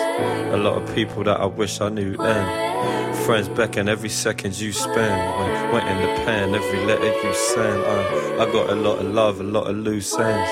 a 0.53 0.57
lot 0.57 0.79
of 0.81 0.93
people 0.95 1.23
that 1.23 1.39
I 1.39 1.45
wish 1.45 1.81
I 1.81 1.89
knew 1.89 2.15
then. 2.15 3.15
Friends 3.25 3.49
beckon 3.49 3.89
every 3.89 4.09
second 4.09 4.59
you 4.59 4.71
spend. 4.71 4.95
When 5.39 5.71
went 5.73 5.87
in 5.89 5.97
the 6.01 6.13
pen, 6.23 6.53
every 6.53 6.85
letter 6.85 7.05
you 7.05 7.33
send. 7.33 7.83
I, 7.83 8.43
I 8.43 8.51
got 8.51 8.69
a 8.69 8.75
lot 8.75 8.99
of 8.99 9.07
love, 9.07 9.39
a 9.39 9.43
lot 9.43 9.67
of 9.67 9.75
loose 9.75 10.13
ends, 10.19 10.51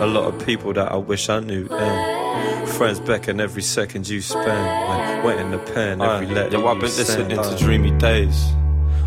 a 0.00 0.06
lot 0.06 0.32
of 0.32 0.46
people 0.46 0.72
that 0.74 0.92
I 0.92 0.96
wish 0.96 1.28
I 1.28 1.40
knew 1.40 1.66
then. 1.66 2.66
Friends 2.68 3.00
beckon 3.00 3.40
every 3.40 3.62
second 3.62 4.08
you 4.08 4.20
spend. 4.22 5.24
When 5.24 5.36
went 5.36 5.40
in 5.40 5.50
the 5.50 5.58
pen, 5.58 6.00
every 6.00 6.26
letter 6.28 6.58
Yo, 6.58 6.66
I've 6.66 6.80
been 6.80 6.88
send. 6.88 7.30
listening 7.30 7.56
to 7.58 7.64
dreamy 7.64 7.90
days. 7.98 8.52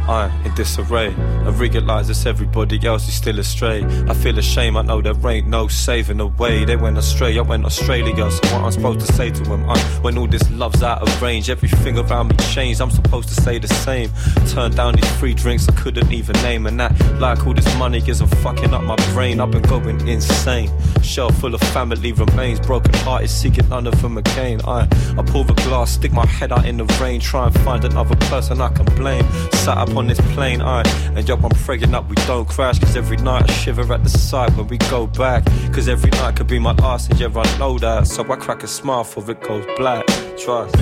I'm 0.07 0.31
in 0.45 0.53
disarray. 0.53 1.15
I 1.15 1.49
realize 1.49 2.09
it's 2.09 2.25
everybody 2.25 2.79
else 2.85 3.07
is 3.07 3.15
still 3.15 3.39
astray. 3.39 3.83
I 4.07 4.13
feel 4.13 4.37
ashamed, 4.37 4.77
I 4.77 4.83
know 4.83 5.01
there 5.01 5.15
ain't 5.31 5.47
no 5.47 5.67
saving 5.67 6.17
the 6.17 6.27
way. 6.27 6.63
They 6.63 6.75
went 6.75 6.97
astray, 6.97 7.37
I 7.37 7.41
went 7.41 7.65
Australia. 7.65 8.29
So 8.29 8.39
what 8.53 8.65
I'm 8.65 8.71
supposed 8.71 8.99
to 9.05 9.13
say 9.13 9.31
to 9.31 9.43
them? 9.43 9.67
I, 9.67 9.73
uh, 9.73 9.77
when 10.01 10.17
all 10.17 10.27
this 10.27 10.49
love's 10.51 10.83
out 10.83 11.01
of 11.01 11.21
range, 11.21 11.49
everything 11.49 11.97
around 11.97 12.27
me 12.29 12.35
changed. 12.53 12.81
I'm 12.81 12.91
supposed 12.91 13.29
to 13.29 13.35
say 13.41 13.57
the 13.57 13.67
same. 13.67 14.11
Turn 14.49 14.71
down 14.71 14.95
these 14.95 15.11
free 15.17 15.33
drinks 15.33 15.67
I 15.67 15.71
couldn't 15.73 16.11
even 16.11 16.35
name. 16.43 16.67
And 16.67 16.79
that, 16.79 16.93
like 17.19 17.45
all 17.47 17.53
this 17.53 17.77
money 17.77 18.03
isn't 18.07 18.27
fucking 18.37 18.73
up 18.73 18.83
my 18.83 18.95
brain. 19.13 19.39
I've 19.39 19.51
been 19.51 19.63
going 19.63 20.07
insane. 20.07 20.69
Shelf 21.01 21.35
full 21.39 21.55
of 21.55 21.61
family 21.61 22.11
remains. 22.11 22.59
Broken 22.59 22.93
hearted, 22.93 23.29
seeking 23.29 23.67
none 23.69 23.87
of 23.87 23.99
them 24.01 24.17
again. 24.17 24.61
I, 24.65 24.87
I 25.17 25.23
pull 25.23 25.43
the 25.43 25.53
glass, 25.53 25.91
stick 25.91 26.13
my 26.13 26.25
head 26.27 26.51
out 26.51 26.65
in 26.65 26.77
the 26.77 26.85
rain. 27.01 27.19
Try 27.19 27.47
and 27.47 27.59
find 27.61 27.83
another 27.83 28.15
person 28.27 28.61
I 28.61 28.69
can 28.69 28.85
blame. 28.95 29.25
Sat 29.51 29.77
up 29.77 29.94
on 29.97 30.07
this 30.07 30.19
plane, 30.33 30.61
I, 30.61 30.83
and 31.15 31.27
yo, 31.27 31.35
I'm 31.35 31.49
praying 31.49 31.93
up 31.93 32.09
we 32.09 32.15
don't 32.27 32.47
crash. 32.47 32.79
Cause 32.79 32.95
every 32.95 33.17
night 33.17 33.49
I 33.49 33.53
shiver 33.53 33.93
at 33.93 34.03
the 34.03 34.09
sight 34.09 34.51
when 34.57 34.67
we 34.67 34.77
go 34.77 35.07
back. 35.07 35.45
Cause 35.73 35.87
every 35.87 36.11
night 36.11 36.35
could 36.35 36.47
be 36.47 36.59
my 36.59 36.73
last, 36.73 37.09
and 37.09 37.19
yeah, 37.19 37.27
I 37.35 37.57
know 37.57 37.77
that. 37.79 38.07
So 38.07 38.23
I 38.31 38.35
crack 38.35 38.63
a 38.63 38.67
smile 38.67 39.03
for 39.03 39.29
it 39.29 39.41
goes 39.41 39.65
black. 39.77 40.05
Trust. 40.37 40.75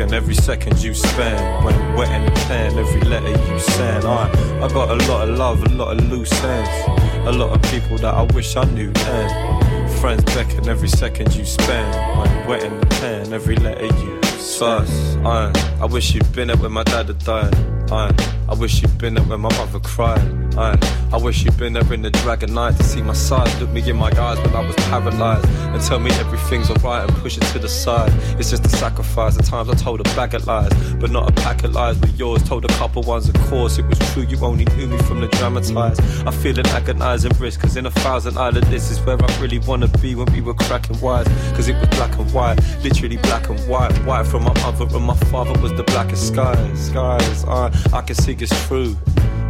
Beckon 0.00 0.14
every 0.14 0.34
second 0.34 0.82
you 0.82 0.94
spend. 0.94 1.62
When 1.62 1.94
wet 1.94 2.10
in 2.10 2.24
the 2.24 2.40
pen, 2.48 2.78
every 2.78 3.02
letter 3.02 3.28
you 3.28 3.58
send. 3.58 4.06
I, 4.06 4.30
I 4.64 4.68
got 4.68 4.88
a 4.88 4.94
lot 5.06 5.28
of 5.28 5.36
love, 5.36 5.62
a 5.62 5.68
lot 5.68 5.94
of 5.94 6.10
loose 6.10 6.32
ends, 6.42 6.70
a 7.28 7.32
lot 7.32 7.50
of 7.50 7.62
people 7.70 7.98
that 7.98 8.14
I 8.14 8.22
wish 8.32 8.56
I 8.56 8.64
knew 8.64 8.90
then. 8.92 9.88
Friends 10.00 10.24
beckon 10.34 10.70
every 10.70 10.88
second 10.88 11.34
you 11.36 11.44
spend. 11.44 12.18
When 12.18 12.48
wet 12.48 12.62
in 12.62 12.80
the 12.80 12.86
pen, 12.86 13.34
every 13.34 13.56
letter 13.56 13.84
you 13.84 14.22
send. 14.38 14.88
I, 15.26 15.52
I 15.82 15.84
wish 15.84 16.14
you'd 16.14 16.32
been 16.32 16.48
there 16.48 16.56
when 16.56 16.72
my 16.72 16.84
dad 16.84 17.08
had 17.08 17.18
died. 17.18 17.54
I, 17.92 18.10
I 18.48 18.54
wish 18.54 18.80
you'd 18.80 18.96
been 18.96 19.14
there 19.14 19.24
when 19.24 19.40
my 19.40 19.54
mother 19.54 19.80
cried. 19.80 20.39
I, 20.60 21.08
I 21.10 21.16
wish 21.16 21.42
you'd 21.42 21.56
been 21.56 21.72
there 21.72 21.92
in 21.92 22.02
the 22.02 22.10
dragon 22.10 22.52
night 22.52 22.76
to 22.76 22.84
see 22.84 23.00
my 23.00 23.14
side. 23.14 23.48
Look 23.60 23.70
me 23.70 23.88
in 23.88 23.96
my 23.96 24.10
eyes 24.10 24.38
when 24.38 24.54
I 24.54 24.60
was 24.60 24.76
paralyzed 24.76 25.48
and 25.48 25.82
tell 25.82 25.98
me 25.98 26.10
everything's 26.12 26.68
alright 26.70 27.08
and 27.08 27.18
push 27.18 27.38
it 27.38 27.44
to 27.52 27.58
the 27.58 27.68
side. 27.68 28.12
It's 28.38 28.50
just 28.50 28.66
a 28.66 28.68
sacrifice. 28.68 29.38
At 29.38 29.46
times 29.46 29.70
I 29.70 29.74
told 29.74 30.00
a 30.00 30.04
bag 30.14 30.34
of 30.34 30.46
lies, 30.46 30.70
but 30.94 31.10
not 31.10 31.30
a 31.30 31.32
pack 31.32 31.64
of 31.64 31.72
lies 31.72 31.98
with 32.00 32.18
yours. 32.18 32.42
Told 32.42 32.66
a 32.66 32.72
couple 32.74 33.02
ones, 33.02 33.26
of 33.30 33.34
course, 33.48 33.78
it 33.78 33.86
was 33.86 33.98
true. 34.12 34.24
You 34.24 34.36
only 34.44 34.66
knew 34.76 34.86
me 34.86 34.98
from 34.98 35.22
the 35.22 35.28
dramatized. 35.28 36.02
I 36.26 36.30
feel 36.30 36.58
an 36.58 36.66
agonizing 36.66 37.32
risk, 37.38 37.60
cause 37.62 37.78
in 37.78 37.86
a 37.86 37.90
thousand 37.90 38.36
island, 38.36 38.66
this 38.66 38.90
is 38.90 39.00
where 39.00 39.16
I 39.18 39.40
really 39.40 39.60
wanna 39.60 39.88
be 39.88 40.14
when 40.14 40.30
we 40.30 40.42
were 40.42 40.54
cracking 40.54 41.00
wise. 41.00 41.26
Cause 41.54 41.68
it 41.68 41.76
was 41.76 41.88
black 41.88 42.18
and 42.18 42.30
white, 42.34 42.58
literally 42.82 43.16
black 43.16 43.48
and 43.48 43.58
white. 43.60 43.96
White 44.04 44.26
from 44.26 44.44
my 44.44 44.52
mother 44.60 44.84
and 44.94 45.06
my 45.06 45.16
father 45.32 45.58
was 45.62 45.72
the 45.72 45.84
blackest 45.84 46.28
skies. 46.28 46.86
Skies, 46.88 47.44
I, 47.46 47.72
I 47.94 48.02
can 48.02 48.14
see 48.14 48.36
it's 48.38 48.66
true. 48.66 48.94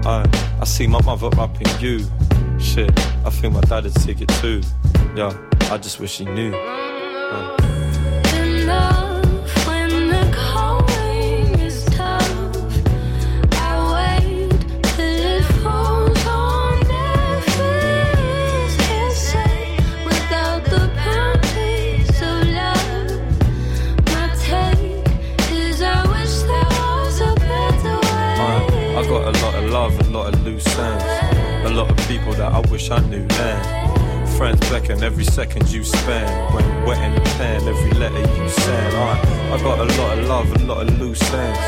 I, 0.05 0.59
I 0.61 0.65
see 0.65 0.87
my 0.87 1.03
mother 1.03 1.29
in 1.61 1.81
you. 1.81 2.07
Shit, 2.59 2.91
I 3.25 3.31
think 3.31 3.55
my 3.55 3.61
dad 3.63 3.85
would 3.85 3.99
see 3.99 4.13
it 4.13 4.29
too. 4.41 4.63
Yeah, 5.15 5.37
I 5.71 5.79
just 5.79 6.01
wish 6.01 6.19
he 6.19 6.25
knew. 6.25 6.53
Uh. 6.55 7.70
Lot 30.21 30.35
of 30.35 30.45
loose 30.45 30.79
ends, 30.79 31.05
a 31.65 31.71
lot 31.73 31.91
of 31.91 31.97
people 32.07 32.33
that 32.35 32.53
I 32.53 32.61
wish 32.71 32.91
I 32.91 32.99
knew 33.09 33.27
then. 33.27 34.27
Friends 34.37 34.61
beckon 34.69 35.03
every 35.03 35.25
second 35.25 35.71
you 35.71 35.83
spend. 35.83 36.55
When 36.55 36.85
wet 36.85 36.99
in 36.99 37.15
the 37.15 37.23
pen, 37.39 37.67
every 37.67 37.93
letter 37.99 38.19
you 38.19 38.49
send. 38.51 38.97
I, 38.97 39.55
I 39.55 39.63
got 39.63 39.79
a 39.79 39.85
lot 39.99 40.19
of 40.19 40.29
love, 40.29 40.53
a 40.57 40.65
lot 40.67 40.87
of 40.87 41.01
loose 41.01 41.23
ends, 41.33 41.59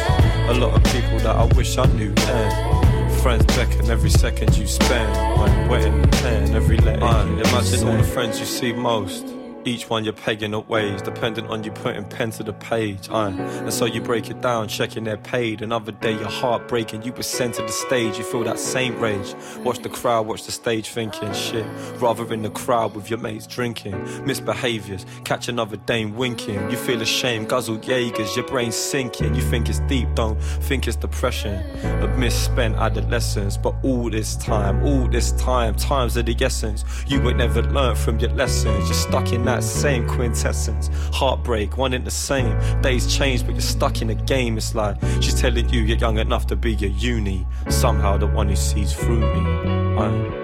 a 0.50 0.54
lot 0.54 0.74
of 0.74 0.84
people 0.92 1.18
that 1.20 1.34
I 1.34 1.44
wish 1.56 1.78
I 1.78 1.86
knew 1.96 2.12
then. 2.12 3.10
Friends 3.22 3.46
beckon 3.56 3.90
every 3.90 4.10
second 4.10 4.54
you 4.58 4.66
spend. 4.66 5.10
When 5.40 5.68
wet 5.68 5.84
in 5.86 6.02
the 6.02 6.08
pen, 6.08 6.54
every 6.54 6.76
letter. 6.76 7.06
You 7.30 7.38
imagine 7.38 7.88
all 7.88 7.96
the 7.96 8.04
friends 8.04 8.38
you 8.38 8.44
see 8.44 8.74
most. 8.74 9.41
Each 9.64 9.88
one 9.88 10.02
you're 10.02 10.12
pegging 10.12 10.54
up 10.54 10.68
ways, 10.68 11.02
dependent 11.02 11.48
on 11.48 11.62
you 11.62 11.70
putting 11.70 12.04
pen 12.04 12.32
to 12.32 12.42
the 12.42 12.52
page. 12.52 13.08
Aye. 13.10 13.30
And 13.30 13.72
so 13.72 13.84
you 13.84 14.00
break 14.00 14.28
it 14.28 14.40
down, 14.40 14.66
checking 14.66 15.04
they're 15.04 15.16
paid. 15.16 15.62
Another 15.62 15.92
day 15.92 16.12
you're 16.12 16.24
heartbreaking, 16.24 17.02
you 17.02 17.12
were 17.12 17.22
sent 17.22 17.54
to 17.54 17.62
the 17.62 17.68
stage, 17.68 18.18
you 18.18 18.24
feel 18.24 18.42
that 18.44 18.58
same 18.58 18.98
rage. 18.98 19.34
Watch 19.58 19.78
the 19.78 19.88
crowd, 19.88 20.26
watch 20.26 20.44
the 20.46 20.52
stage 20.52 20.88
thinking 20.88 21.32
shit. 21.32 21.66
Rather 22.00 22.32
in 22.32 22.42
the 22.42 22.50
crowd 22.50 22.94
with 22.94 23.08
your 23.08 23.20
mates 23.20 23.46
drinking. 23.46 23.94
Misbehaviors, 24.24 25.06
catch 25.24 25.48
another 25.48 25.76
dame 25.76 26.16
winking. 26.16 26.70
You 26.70 26.76
feel 26.76 27.00
ashamed, 27.00 27.48
guzzle 27.48 27.78
Jaegers, 27.78 28.34
your 28.34 28.46
brain's 28.46 28.76
sinking. 28.76 29.34
You 29.34 29.42
think 29.42 29.68
it's 29.68 29.80
deep, 29.80 30.08
don't 30.14 30.40
think 30.42 30.88
it's 30.88 30.96
depression. 30.96 31.54
A 32.02 32.08
misspent 32.18 32.74
adolescence, 32.76 33.56
but 33.56 33.74
all 33.84 34.10
this 34.10 34.34
time, 34.36 34.84
all 34.84 35.06
this 35.08 35.32
time, 35.32 35.76
times 35.76 36.16
of 36.16 36.26
the 36.26 36.36
essence. 36.40 36.84
You 37.06 37.20
would 37.22 37.36
never 37.36 37.62
learn 37.62 37.94
from 37.94 38.18
your 38.18 38.30
lessons, 38.30 38.86
you're 38.86 38.94
stuck 38.94 39.32
in 39.32 39.44
that 39.44 39.51
that 39.52 39.62
same 39.62 40.08
quintessence. 40.08 40.88
Heartbreak, 41.12 41.76
one 41.76 41.92
in 41.92 42.04
the 42.04 42.10
same. 42.10 42.58
Days 42.80 43.14
change, 43.14 43.44
but 43.44 43.52
you're 43.52 43.60
stuck 43.60 44.00
in 44.00 44.08
a 44.08 44.14
game. 44.14 44.56
It's 44.56 44.74
like 44.74 44.96
she's 45.20 45.38
telling 45.38 45.68
you 45.68 45.82
you're 45.82 45.98
young 45.98 46.18
enough 46.18 46.46
to 46.46 46.56
be 46.56 46.72
your 46.74 46.90
uni. 46.90 47.46
Somehow 47.68 48.16
the 48.16 48.26
one 48.26 48.48
who 48.48 48.56
sees 48.56 48.94
through 48.94 49.20
me. 49.20 49.98
I 49.98 50.41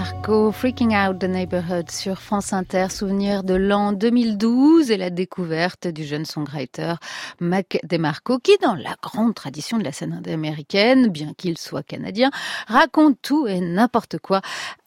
DeMarco, 0.00 0.50
Freaking 0.50 0.96
Out 0.96 1.18
the 1.18 1.24
Neighborhood 1.24 1.90
sur 1.90 2.22
France 2.22 2.54
Inter, 2.54 2.86
souvenir 2.88 3.44
de 3.44 3.52
l'an 3.52 3.92
2012 3.92 4.90
et 4.90 4.96
la 4.96 5.10
découverte 5.10 5.88
du 5.88 6.04
jeune 6.04 6.24
songwriter 6.24 6.94
Mac 7.38 7.78
DeMarco 7.82 8.38
qui, 8.38 8.56
dans 8.62 8.74
la 8.74 8.96
grande 9.02 9.34
tradition 9.34 9.76
de 9.76 9.84
la 9.84 9.92
scène 9.92 10.22
américaine, 10.26 11.08
bien 11.08 11.34
qu'il 11.36 11.58
soit 11.58 11.82
canadien, 11.82 12.30
raconte 12.66 13.18
tout 13.20 13.46
et 13.46 13.60
n'importe 13.60 14.16
quoi 14.16 14.40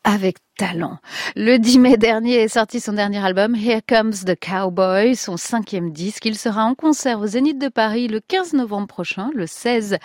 avec 0.04 0.38
talent. 0.58 0.98
Le 1.36 1.58
10 1.58 1.78
mai 1.78 1.98
dernier 1.98 2.36
est 2.36 2.48
sorti 2.48 2.80
son 2.80 2.94
dernier 2.94 3.24
album 3.24 3.56
Here 3.56 3.82
Comes 3.88 4.14
the 4.26 4.36
Cowboy, 4.40 5.16
son 5.16 5.38
cinquième 5.38 5.92
disque. 5.92 6.26
Il 6.26 6.38
sera 6.40 6.66
en 6.66 6.74
concert 6.74 7.20
au 7.20 7.28
Zénith 7.28 7.60
de 7.60 7.68
Paris 7.68 8.08
le 8.08 8.20
15 8.20 8.54
novembre 8.54 8.88
prochain, 8.88 9.30
le 9.36 9.46
16 9.46 9.98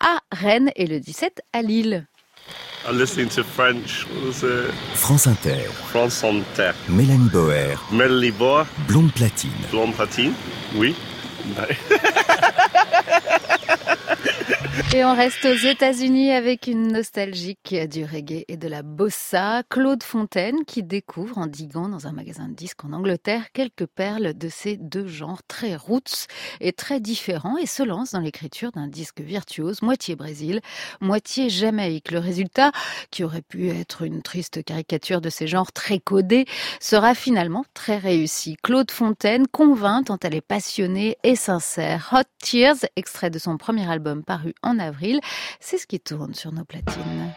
à 0.00 0.18
Rennes 0.32 0.72
et 0.74 0.88
le 0.88 0.98
17 0.98 1.40
à 1.52 1.62
Lille. 1.62 2.08
I'm 2.86 2.96
listening 2.96 3.28
to 3.30 3.44
French. 3.44 4.06
What 4.08 4.22
was 4.24 4.42
it? 4.42 4.72
France 4.94 5.26
Inter. 5.26 5.60
France 5.92 6.22
Inter. 6.24 6.72
Mélanie 6.88 7.30
Boer. 7.30 7.76
Mélanie 7.90 8.32
Boer. 8.36 8.66
Blonde 8.88 9.12
platine. 9.12 9.52
Blonde 9.70 9.94
platine? 9.94 10.34
Oui. 10.74 10.96
Et 14.94 15.04
on 15.04 15.14
reste 15.14 15.44
aux 15.44 15.54
États-Unis 15.54 16.32
avec 16.32 16.66
une 16.66 16.92
nostalgique 16.92 17.76
du 17.90 18.04
reggae 18.04 18.44
et 18.48 18.56
de 18.56 18.66
la 18.66 18.82
bossa. 18.82 19.62
Claude 19.68 20.02
Fontaine 20.02 20.64
qui 20.66 20.82
découvre 20.82 21.38
en 21.38 21.46
diguant 21.46 21.88
dans 21.88 22.06
un 22.06 22.12
magasin 22.12 22.48
de 22.48 22.54
disques 22.54 22.84
en 22.84 22.92
Angleterre 22.92 23.52
quelques 23.52 23.86
perles 23.86 24.34
de 24.34 24.48
ces 24.48 24.76
deux 24.78 25.06
genres 25.06 25.42
très 25.46 25.76
roots 25.76 26.26
et 26.60 26.72
très 26.72 26.98
différents 26.98 27.56
et 27.58 27.66
se 27.66 27.82
lance 27.82 28.12
dans 28.12 28.20
l'écriture 28.20 28.72
d'un 28.72 28.88
disque 28.88 29.20
virtuose, 29.20 29.82
moitié 29.82 30.16
Brésil, 30.16 30.60
moitié 31.00 31.50
Jamaïque. 31.50 32.10
Le 32.10 32.18
résultat, 32.18 32.72
qui 33.10 33.22
aurait 33.22 33.42
pu 33.42 33.68
être 33.68 34.02
une 34.02 34.22
triste 34.22 34.64
caricature 34.64 35.20
de 35.20 35.30
ces 35.30 35.46
genres 35.46 35.72
très 35.72 35.98
codés, 35.98 36.46
sera 36.80 37.14
finalement 37.14 37.64
très 37.74 37.98
réussi. 37.98 38.56
Claude 38.62 38.90
Fontaine 38.90 39.46
convainc 39.46 40.06
tant 40.06 40.18
elle 40.22 40.34
est 40.34 40.40
passionnée 40.40 41.16
et 41.22 41.36
sincère. 41.36 42.10
Hot 42.12 42.28
Tears, 42.42 42.86
extrait 42.96 43.30
de 43.30 43.38
son 43.38 43.56
premier 43.56 43.88
album 43.88 44.24
paru 44.24 44.54
en 44.62 44.69
avril. 44.78 45.20
C'est 45.58 45.78
ce 45.78 45.86
qui 45.86 46.00
tourne 46.00 46.34
sur 46.34 46.52
nos 46.52 46.64
platines. 46.64 47.32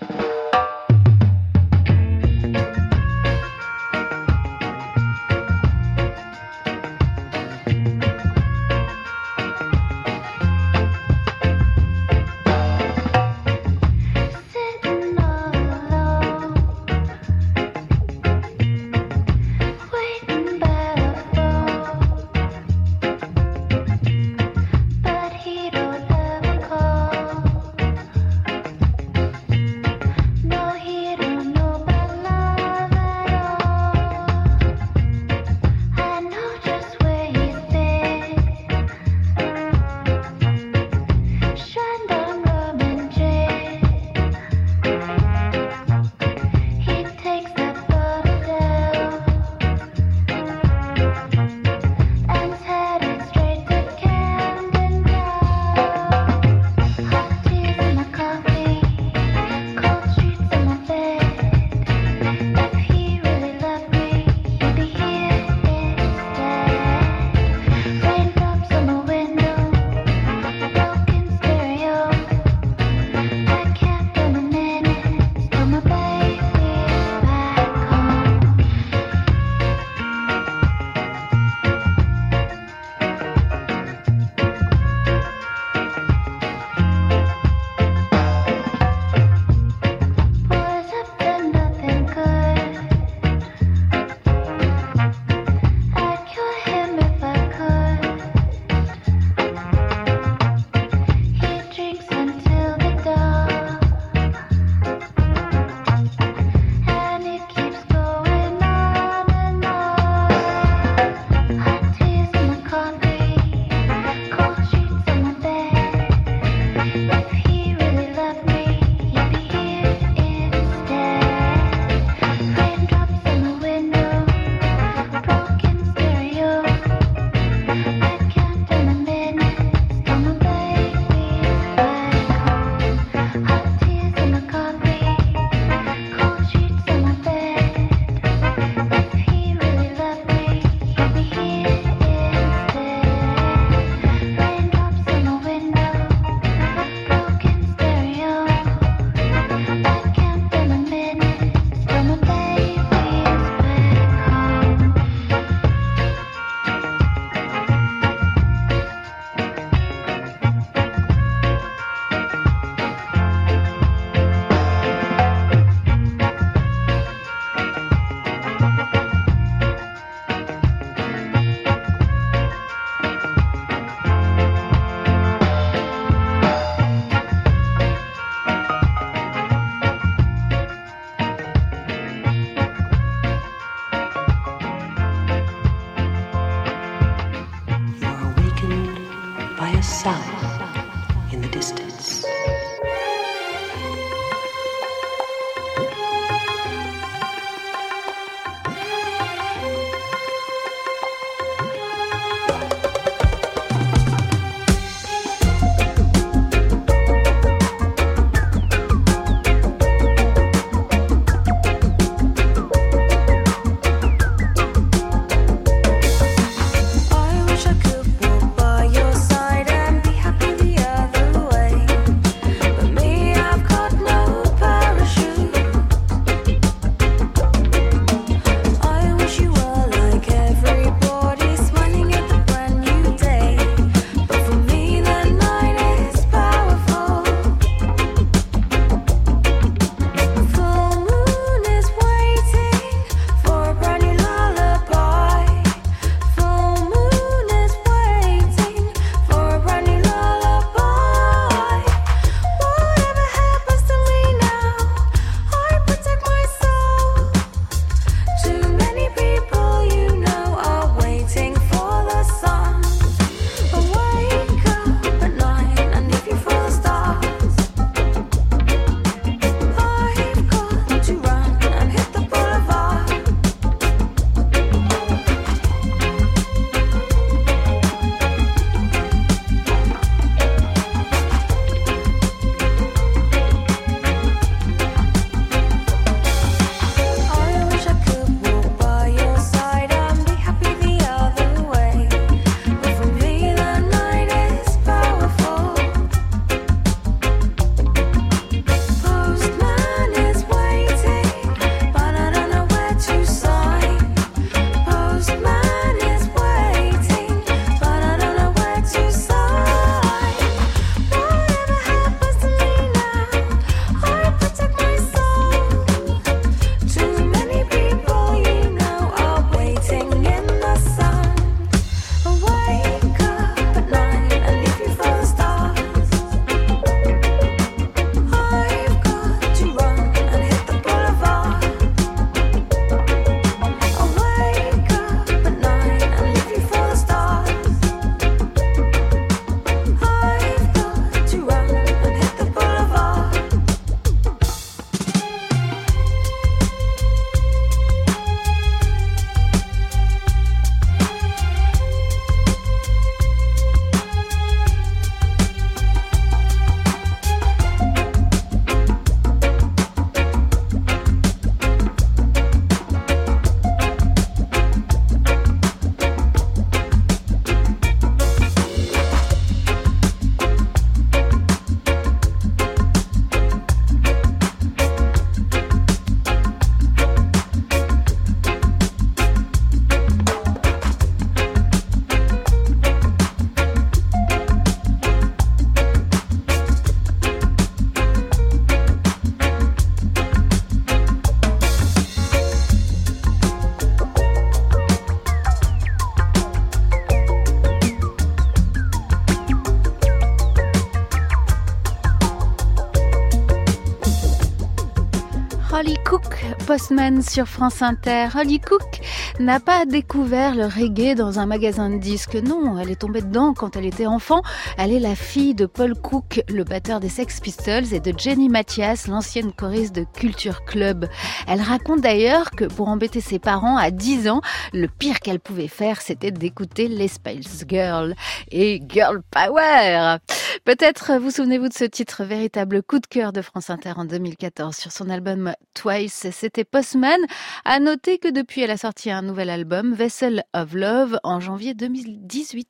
Postman 406.73 407.21
sur 407.21 407.47
France 407.47 407.83
Inter. 407.83 408.29
Holly 408.35 408.59
Cook 408.59 408.99
n'a 409.39 409.59
pas 409.59 409.85
découvert 409.85 410.55
le 410.55 410.65
reggae 410.65 411.13
dans 411.13 411.37
un 411.37 411.45
magasin 411.45 411.91
de 411.91 411.99
disques. 411.99 412.33
Non, 412.33 412.79
elle 412.79 412.89
est 412.89 413.01
tombée 413.01 413.21
dedans 413.21 413.53
quand 413.53 413.75
elle 413.75 413.85
était 413.85 414.07
enfant. 414.07 414.41
Elle 414.79 414.91
est 414.91 414.99
la 414.99 415.13
fille 415.13 415.53
de 415.53 415.67
Paul 415.67 415.93
Cook, 415.93 416.41
le 416.49 416.63
batteur 416.63 416.99
des 416.99 417.09
Sex 417.09 417.39
Pistols, 417.41 417.93
et 417.93 417.99
de 417.99 418.11
Jenny 418.17 418.49
Mathias, 418.49 419.07
l'ancienne 419.07 419.51
choriste 419.51 419.93
de 419.93 420.03
Culture 420.15 420.65
Club. 420.65 421.05
Elle 421.47 421.61
raconte 421.61 422.01
d'ailleurs 422.01 422.49
que 422.49 422.65
pour 422.65 422.87
embêter 422.89 423.21
ses 423.21 423.37
parents 423.37 423.77
à 423.77 423.91
10 423.91 424.27
ans, 424.29 424.41
le 424.73 424.87
pire 424.87 425.19
qu'elle 425.19 425.39
pouvait 425.39 425.67
faire, 425.67 426.01
c'était 426.01 426.31
d'écouter 426.31 426.87
les 426.87 427.07
Spice 427.07 427.65
Girls 427.67 428.15
et 428.51 428.81
Girl 428.89 429.21
Power. 429.29 430.17
Peut-être 430.65 431.17
vous 431.19 431.29
souvenez-vous 431.29 431.67
de 431.67 431.73
ce 431.73 431.83
titre, 431.83 432.23
véritable 432.23 432.81
coup 432.83 432.99
de 432.99 433.05
cœur 433.05 433.33
de 433.33 433.41
France 433.41 433.69
Inter 433.69 433.91
en 433.97 434.05
2014 434.05 434.73
sur 434.73 434.93
son 434.93 435.09
album 435.09 435.53
Twice. 435.73 436.27
C'était 436.31 436.63
Postman. 436.63 437.19
À 437.65 437.79
noter 437.81 438.17
que 438.17 438.29
depuis, 438.29 438.61
elle 438.61 438.71
a 438.71 438.77
sorti 438.77 439.11
un 439.11 439.21
nouvel 439.23 439.49
album, 439.49 439.93
Vessel 439.93 440.43
of 440.53 440.73
Love, 440.73 441.19
en 441.23 441.41
janvier 441.41 441.73
2018. 441.73 442.69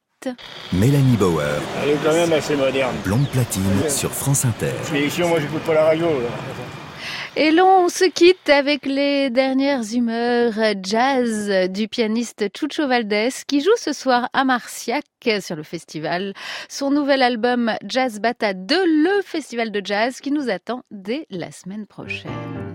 Mélanie 0.72 1.18
Bauer, 1.18 1.62
Elle 1.84 1.90
est 1.92 2.00
quand 2.04 2.14
même 2.14 2.34
assez 2.34 2.56
moderne. 2.56 2.96
blonde 3.04 3.28
platine 3.30 3.88
sur 3.90 4.12
France 4.12 4.44
Inter. 4.46 4.72
Mais 4.92 5.06
ici, 5.06 5.22
moi, 5.22 5.40
j'écoute 5.40 5.62
pas 5.62 5.76
la 5.76 5.84
radio. 5.86 6.08
là. 6.08 6.30
Et 7.36 7.50
l'on 7.50 7.90
se 7.90 8.06
quitte 8.06 8.48
avec 8.48 8.86
les 8.86 9.32
dernières 9.32 9.92
humeurs 9.92 10.54
jazz 10.84 11.68
du 11.72 11.88
pianiste 11.88 12.46
Chucho 12.56 12.88
Valdés 12.88 13.30
qui 13.48 13.62
joue 13.62 13.76
ce 13.76 13.92
soir 13.92 14.30
à 14.34 14.44
Marciac 14.44 15.04
sur 15.42 15.56
le 15.56 15.64
festival. 15.64 16.34
Son 16.70 16.92
nouvel 16.92 17.24
album 17.24 17.72
Jazz 17.88 18.20
Bata 18.20 18.54
2, 18.54 18.76
le 18.86 19.22
festival 19.24 19.72
de 19.72 19.82
jazz 19.84 20.20
qui 20.20 20.32
nous 20.32 20.52
attend 20.52 20.84
dès 20.92 21.26
la 21.32 21.52
semaine 21.52 21.88
prochaine. 21.88 22.73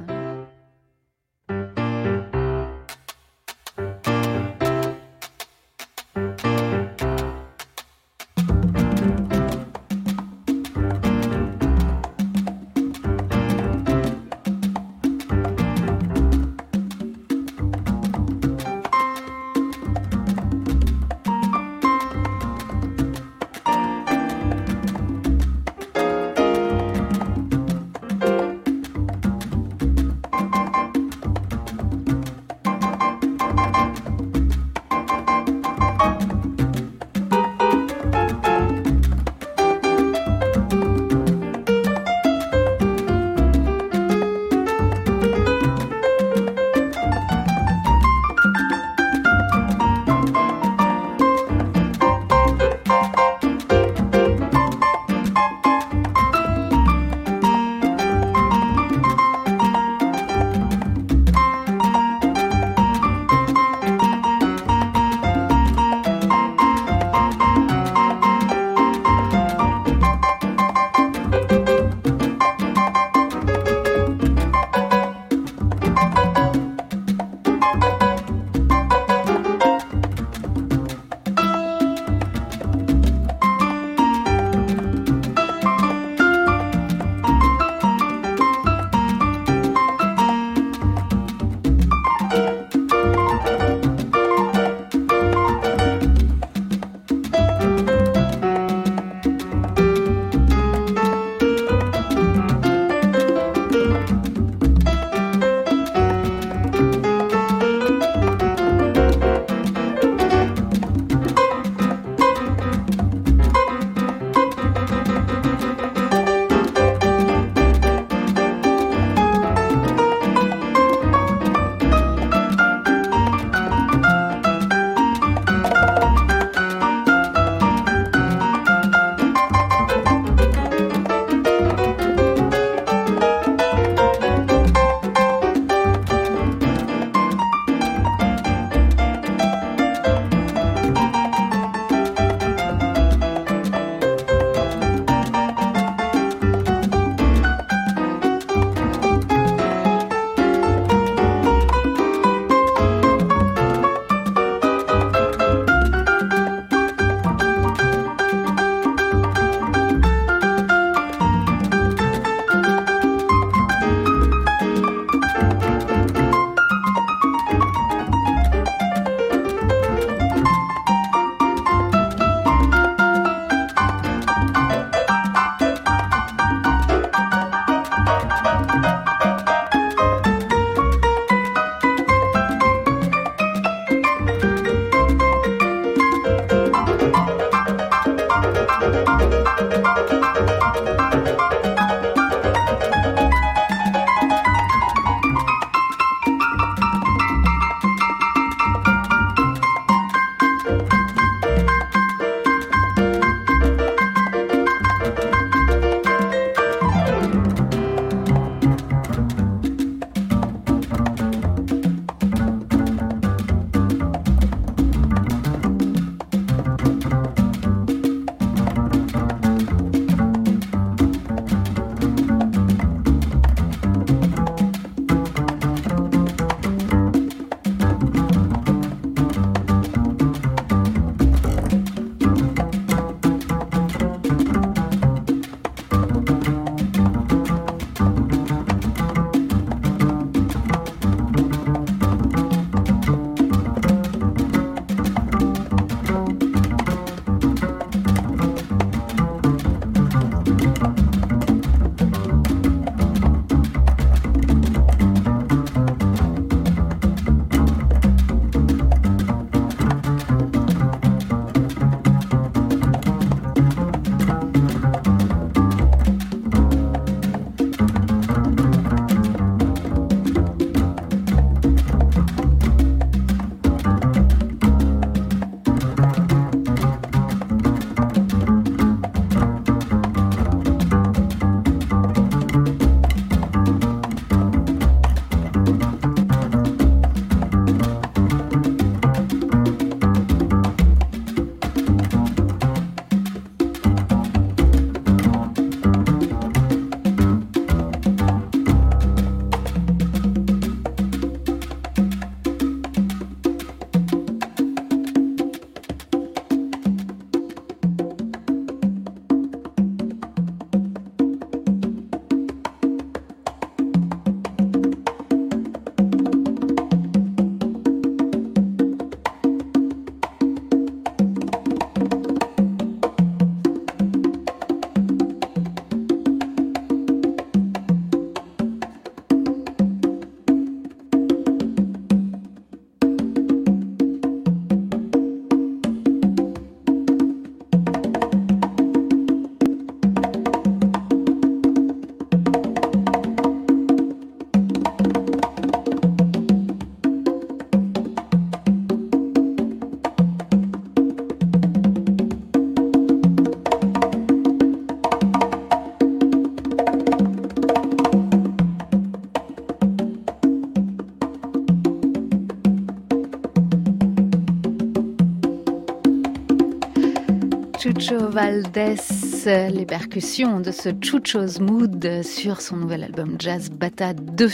Les 368.40 369.84
percussions 369.84 370.60
de 370.60 370.70
ce 370.70 370.90
Chucho's 370.90 371.58
Mood 371.58 372.22
sur 372.22 372.60
son 372.60 372.76
nouvel 372.76 373.02
album 373.02 373.34
Jazz 373.36 373.68
Bata 373.68 374.12
2. 374.12 374.48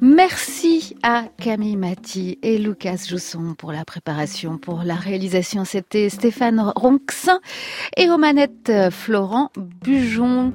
Merci 0.00 0.94
à 1.02 1.24
Camille 1.36 1.74
Mati 1.74 2.38
et 2.42 2.58
Lucas 2.58 3.06
Jousson 3.08 3.56
pour 3.58 3.72
la 3.72 3.84
préparation, 3.84 4.56
pour 4.56 4.84
la 4.84 4.94
réalisation. 4.94 5.64
C'était 5.64 6.08
Stéphane 6.08 6.60
Ronxin 6.76 7.40
et 7.96 8.08
aux 8.08 8.18
manettes 8.18 8.70
Florent 8.92 9.50
Bujon. 9.56 10.52